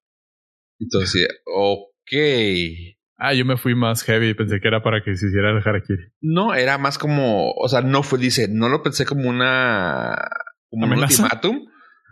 [0.79, 2.13] Entonces, ok.
[3.19, 6.13] Ah, yo me fui más heavy, pensé que era para que se hiciera el harakiri.
[6.21, 10.17] No, era más como, o sea, no fue, dice, no lo pensé como una,
[10.71, 11.67] como un ultimátum.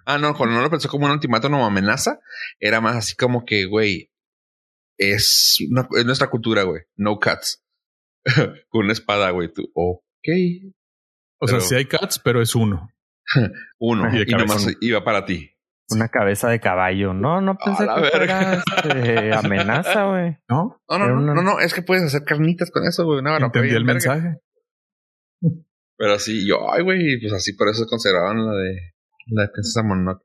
[0.04, 2.18] Ah, no, no lo pensé como un ultimátum o amenaza.
[2.58, 4.10] Era más así como que, güey,
[4.98, 6.82] es, es nuestra cultura, güey.
[6.96, 7.64] No cuts.
[8.68, 10.28] Con una espada, güey, tú, ok.
[11.38, 12.90] O sea, sí hay cuts, pero es uno.
[13.78, 14.08] uno.
[14.12, 15.52] Y, y nomás iba para ti.
[15.88, 17.14] Una cabeza de caballo.
[17.14, 20.36] No, no pensé que fuera este, amenaza, güey.
[20.48, 20.82] ¿No?
[20.88, 23.22] No, no, no, no, es que puedes hacer carnitas con eso, güey.
[23.22, 24.40] No, Entendí el mensaje.
[25.98, 28.94] Pero sí, yo, ay, güey, pues así por eso conservaban la de
[29.28, 30.24] la de Princesa Mononoke.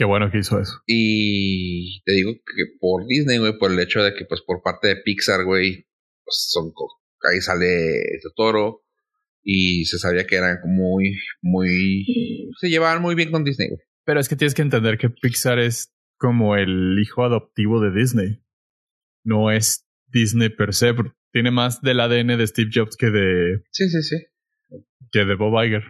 [0.00, 0.80] Qué bueno que hizo eso.
[0.86, 4.88] Y te digo que por Disney, güey, por el hecho de que, pues, por parte
[4.88, 5.86] de Pixar, güey,
[6.24, 6.72] pues son
[7.30, 8.80] ahí sale Totoro,
[9.42, 12.50] Y se sabía que eran muy, muy...
[12.58, 13.68] Se llevaban muy bien con Disney.
[14.06, 18.42] Pero es que tienes que entender que Pixar es como el hijo adoptivo de Disney.
[19.22, 20.94] No es Disney per se.
[21.30, 23.64] Tiene más del ADN de Steve Jobs que de...
[23.70, 24.16] Sí, sí, sí.
[25.12, 25.84] Que de Bob Iger.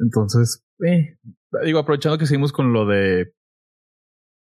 [0.00, 1.18] Entonces, eh,
[1.64, 3.32] digo, aprovechando que seguimos con lo de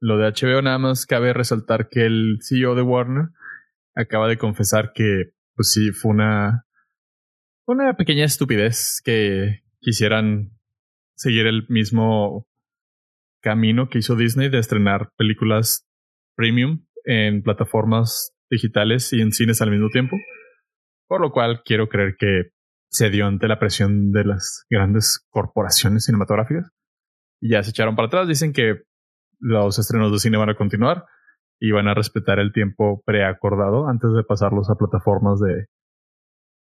[0.00, 3.28] lo de HBO, nada más cabe resaltar que el CEO de Warner
[3.94, 6.66] acaba de confesar que, pues sí, fue una,
[7.66, 10.58] una pequeña estupidez que quisieran
[11.14, 12.48] seguir el mismo
[13.42, 15.86] camino que hizo Disney de estrenar películas
[16.34, 20.16] premium en plataformas digitales y en cines al mismo tiempo.
[21.06, 22.50] Por lo cual quiero creer que
[22.92, 26.70] se dio ante la presión de las grandes corporaciones cinematográficas.
[27.40, 28.28] Y ya se echaron para atrás.
[28.28, 28.82] Dicen que
[29.40, 31.06] los estrenos de cine van a continuar
[31.58, 35.66] y van a respetar el tiempo preacordado antes de pasarlos a plataformas de,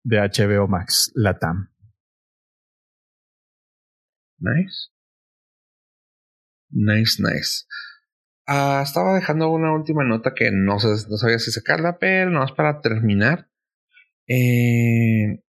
[0.04, 1.68] de HBO Max Latam.
[4.38, 4.90] Nice.
[6.70, 7.66] Nice, nice.
[8.46, 12.44] Ah, estaba dejando una última nota que no, sé, no sabía si sacarla, pero no
[12.44, 13.48] es para terminar.
[14.28, 15.42] Eh,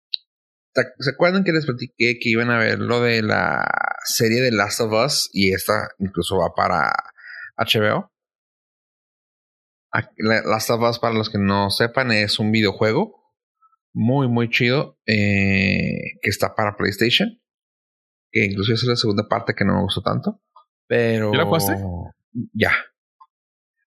[0.99, 3.67] ¿Se acuerdan que les platiqué que iban a ver lo de la
[4.05, 6.93] serie de Last of Us y esta incluso va para
[7.57, 8.13] HBO?
[10.19, 13.27] Last of Us, para los que no sepan, es un videojuego
[13.95, 17.41] muy, muy chido eh, que está para PlayStation.
[18.31, 20.43] Que incluso es la segunda parte que no me gustó tanto.
[20.87, 21.33] Pero.
[21.33, 21.73] ¿Ya la jugaste?
[22.53, 22.73] Ya.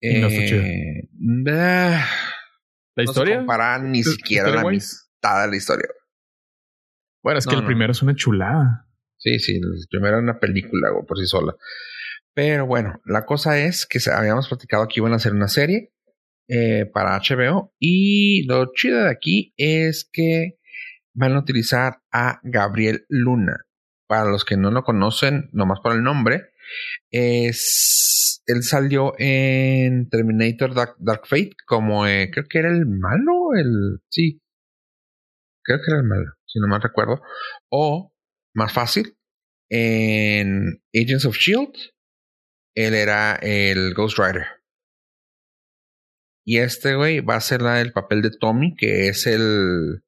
[0.01, 1.09] no eh,
[2.95, 3.41] ¿La historia?
[3.41, 5.87] No ni siquiera la mitad de la historia.
[7.21, 8.87] Bueno, es que el primero es una chulada.
[9.17, 11.53] Sí, sí, el primero era una película por sí sola.
[12.33, 15.91] Pero bueno, la cosa es que habíamos platicado que iban a hacer una serie
[16.47, 20.57] eh, para HBO y lo chido de aquí es que
[21.13, 23.65] van a utilizar a Gabriel Luna.
[24.07, 26.51] Para los que no lo conocen, nomás por el nombre,
[27.11, 33.99] es él salió en Terminator Dark, Fate como eh, creo que era el malo, el
[34.09, 34.41] sí,
[35.61, 37.21] creo que era el malo si no mal recuerdo.
[37.69, 38.11] O,
[38.55, 39.17] más fácil,
[39.69, 41.73] en Agents of Shield,
[42.75, 44.45] él era el Ghost Rider.
[46.45, 50.01] Y este güey va a ser del papel de Tommy, que es el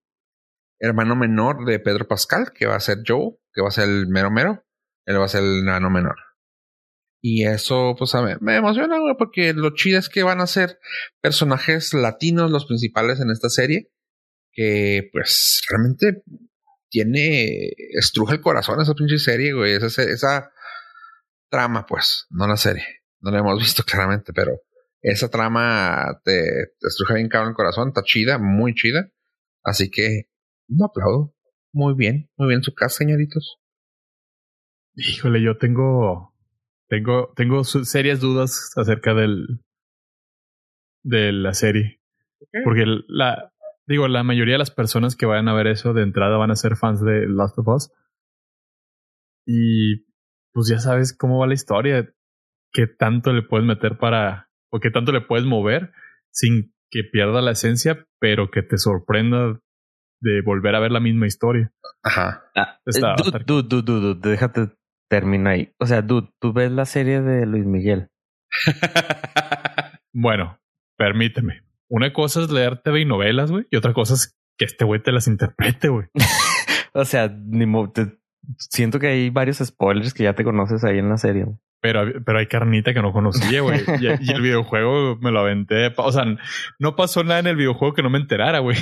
[0.80, 4.08] hermano menor de Pedro Pascal, que va a ser Joe, que va a ser el
[4.08, 4.66] mero mero.
[5.06, 6.16] Él va a ser el hermano menor.
[7.24, 10.80] Y eso, pues, a me emociona, güey, porque lo chido es que van a ser
[11.22, 13.92] personajes latinos los principales en esta serie
[14.52, 16.24] que pues realmente
[16.90, 20.52] tiene, estruja el corazón esa pinche serie, güey, esa, esa
[21.50, 22.86] trama, pues, no la serie,
[23.22, 24.60] no la hemos visto claramente, pero
[25.02, 29.10] esa trama te, estruja bien cabrón el corazón, está chida, muy chida,
[29.64, 30.30] así que
[30.68, 31.34] un aplaudo,
[31.74, 33.58] muy bien, muy bien su casa, señoritos.
[34.96, 36.36] Híjole, yo tengo,
[36.90, 39.64] tengo, tengo serias dudas acerca del,
[41.04, 42.02] de la serie.
[42.66, 43.54] Porque la,
[43.92, 46.56] Digo, la mayoría de las personas que vayan a ver eso de entrada van a
[46.56, 47.92] ser fans de Last of Us.
[49.46, 50.06] Y
[50.54, 52.10] pues ya sabes cómo va la historia.
[52.72, 54.50] Qué tanto le puedes meter para.
[54.72, 55.92] o qué tanto le puedes mover
[56.32, 59.60] sin que pierda la esencia, pero que te sorprenda
[60.22, 61.74] de volver a ver la misma historia.
[62.02, 62.46] Ajá.
[62.56, 62.80] Ah,
[63.46, 64.72] dude, dude, dude, déjate
[65.10, 65.74] terminar ahí.
[65.80, 68.08] O sea, dude, tú ves la serie de Luis Miguel.
[70.14, 70.62] bueno,
[70.98, 71.64] permíteme.
[71.92, 75.04] Una cosa es leer TV y novelas, güey, y otra cosa es que este güey
[75.04, 76.08] te las interprete, güey.
[76.94, 77.66] o sea, ni
[78.58, 81.48] siento que hay varios spoilers que ya te conoces ahí en la serie.
[81.82, 83.82] Pero, pero hay carnita que no conocía, güey.
[84.00, 85.94] y, el videojuego me lo aventé.
[85.98, 86.24] O sea,
[86.80, 88.78] no pasó nada en el videojuego que no me enterara, güey.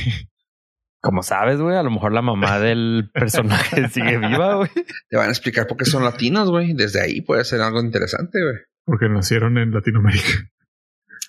[1.01, 4.70] Como sabes, güey, a lo mejor la mamá del personaje sigue viva, güey.
[5.10, 6.74] Te van a explicar por qué son latinos, güey.
[6.74, 8.57] Desde ahí puede ser algo interesante, güey.
[8.86, 10.51] Porque nacieron en Latinoamérica.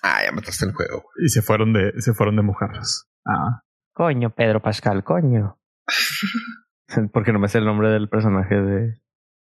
[0.01, 1.05] Ah, ya mataste el juego.
[1.23, 3.07] Y se fueron de, se fueron de mojarras.
[3.25, 3.61] Ah.
[3.93, 5.59] Coño, Pedro Pascal, coño.
[7.13, 9.01] Porque no me sé el nombre del personaje de,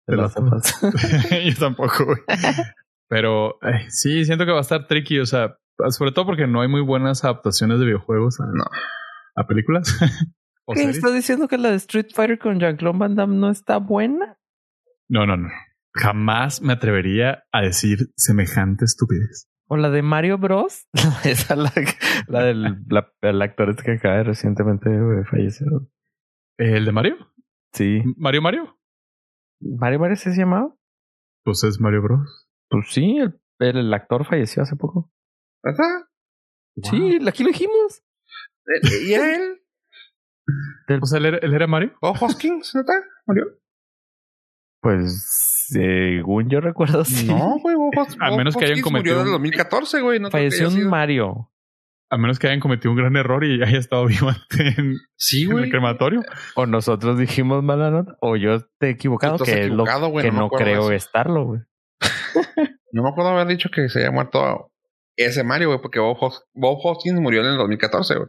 [0.07, 0.35] de, las
[1.45, 2.19] Yo tampoco, güey.
[3.09, 5.19] Pero sí, siento que va a estar tricky.
[5.19, 5.57] O sea,
[5.91, 8.65] sobre todo porque no hay muy buenas adaptaciones de videojuegos a, no.
[9.37, 9.99] a películas.
[10.73, 10.85] ¿Qué?
[10.85, 14.39] ¿Estás diciendo que la de Street Fighter con Jean-Claude Van Damme no está buena?
[15.09, 15.49] No, no, no.
[15.93, 19.49] Jamás me atrevería a decir semejante estupidez.
[19.67, 20.89] O la de Mario Bros.
[21.25, 21.73] Esa la,
[22.29, 22.79] la del
[23.23, 24.91] el actor este que acaba de recientemente
[25.31, 25.69] fallecer.
[26.59, 27.17] ¿El de Mario?
[27.73, 28.03] Sí.
[28.17, 28.79] ¿Mario Mario?
[29.61, 30.75] ¿Mario Mario se llamaba?
[31.45, 32.49] Pues es Mario Bros.
[32.69, 35.13] Pues sí, el, el, actor falleció hace poco.
[35.63, 36.07] ¿Verdad?
[36.83, 38.03] Sí, aquí lo dijimos.
[39.07, 39.61] ¿Y él?
[41.01, 41.97] O sea, ¿él era, él era Mario?
[42.03, 42.75] ¿Bob Hoskins?
[42.75, 42.93] ¿Neta?
[43.25, 43.47] ¿Murió?
[44.85, 47.27] Pues, según yo recuerdo, sí.
[47.27, 47.75] No, güey.
[47.75, 50.21] Bob A menos que hayan Hoskins cometido Murió en el un- 2014, güey.
[50.21, 51.51] No Falleció haya un Mario.
[52.11, 54.29] A menos que hayan cometido un gran error y haya estado vivo
[54.59, 55.65] en, Sí, en güey.
[55.65, 56.23] el crematorio.
[56.55, 58.17] O nosotros dijimos mala nota.
[58.21, 61.61] O yo te he equivocado, que es lo que no creo estarlo, güey.
[62.93, 64.71] No me acuerdo haber dicho que se había muerto
[65.17, 68.29] ese Mario, güey, porque Bob, Hos- Bob Hoskins murió en el 2014, güey.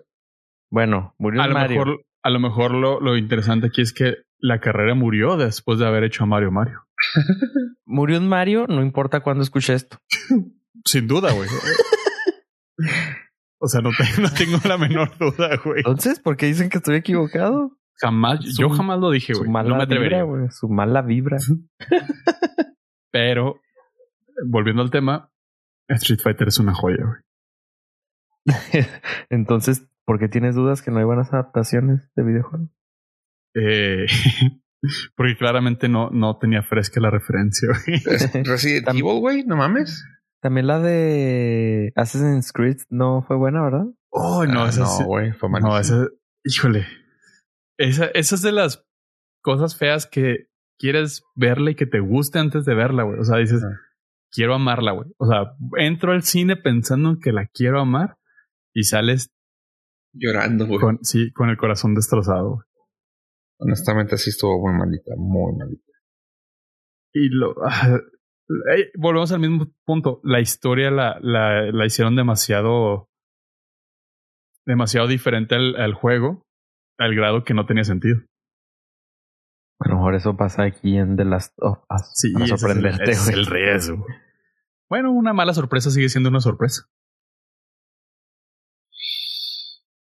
[0.72, 1.80] Bueno, murió A lo Mario.
[1.86, 4.16] mejor, a lo mejor lo, lo interesante aquí es que
[4.48, 6.86] la carrera murió después de haber hecho a Mario Mario.
[7.86, 9.98] Murió un Mario, no importa cuándo escuche esto.
[10.86, 11.50] Sin duda, güey.
[13.60, 15.78] o sea, no, te- no tengo la menor duda, güey.
[15.80, 17.78] Entonces, ¿por qué dicen que estoy equivocado?
[18.00, 19.52] Jamás, Su- yo jamás lo dije, Su güey.
[19.52, 20.24] mala No me atrevería.
[20.24, 20.52] vibra, güey.
[20.52, 21.38] Su mala vibra.
[23.12, 23.62] Pero,
[24.48, 25.32] volviendo al tema,
[25.88, 27.22] Street Fighter es una joya, güey.
[29.30, 32.70] Entonces, ¿por qué tienes dudas que no hay buenas adaptaciones de videojuegos?
[33.56, 34.06] Eh,
[35.16, 37.70] porque claramente no, no tenía fresca la referencia,
[38.44, 40.04] Resident Evil, güey, no mames.
[40.42, 43.86] También la de Assassin's Creed no fue buena, ¿verdad?
[44.12, 46.04] Oh, no, Ah, esa no, güey, fue No, malísimo.
[46.04, 46.08] esa,
[46.44, 46.86] híjole.
[47.78, 48.86] Esa, esa es de las
[49.42, 50.48] cosas feas que
[50.78, 53.20] quieres verla y que te guste antes de verla, güey.
[53.20, 53.76] O sea, dices, Ah.
[54.32, 55.10] quiero amarla, güey.
[55.18, 58.18] O sea, entro al cine pensando en que la quiero amar
[58.74, 59.30] y sales
[60.14, 60.80] Llorando, güey.
[60.80, 62.64] con, sí, con el corazón destrozado.
[63.60, 65.92] Honestamente, sí estuvo muy malita, muy malita.
[67.14, 67.56] Y lo.
[68.98, 70.20] volvemos al mismo punto.
[70.24, 73.10] La historia la, la, la hicieron demasiado.
[74.66, 76.46] demasiado diferente al, al juego,
[76.98, 78.18] al grado que no tenía sentido.
[79.80, 82.12] A lo mejor eso pasa aquí en The Last of Us.
[82.14, 84.06] Sí, para ese es el- sorprenderte, es el riesgo.
[84.90, 86.84] Bueno, una mala sorpresa sigue siendo una sorpresa.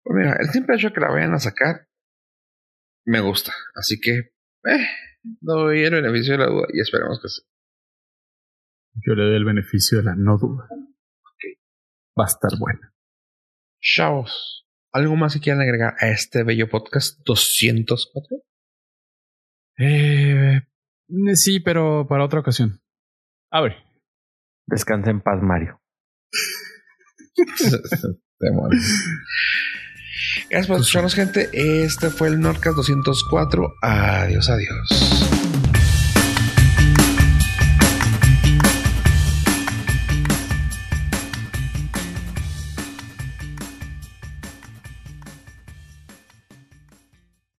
[0.04, 1.88] Pues mira, el simple hecho de que la vayan a sacar
[3.06, 3.54] me gusta.
[3.76, 4.88] Así que, eh,
[5.24, 7.41] doy el beneficio de la duda y esperemos que sí.
[9.06, 10.68] Yo le doy el beneficio de la no duda.
[12.20, 12.93] Va a estar buena.
[13.80, 18.38] Chavos, ¿algo más que quieran agregar a este bello podcast 204?
[19.78, 20.62] Eh,
[21.34, 22.82] sí, pero para otra ocasión.
[23.49, 23.78] A ver.
[24.68, 25.82] Descansa en paz, Mario.
[28.39, 28.84] Demonios.
[30.52, 31.49] Gracias por escucharnos, gente.
[31.54, 33.78] Este fue el Nordcast 204.
[33.80, 35.11] Adiós, adiós.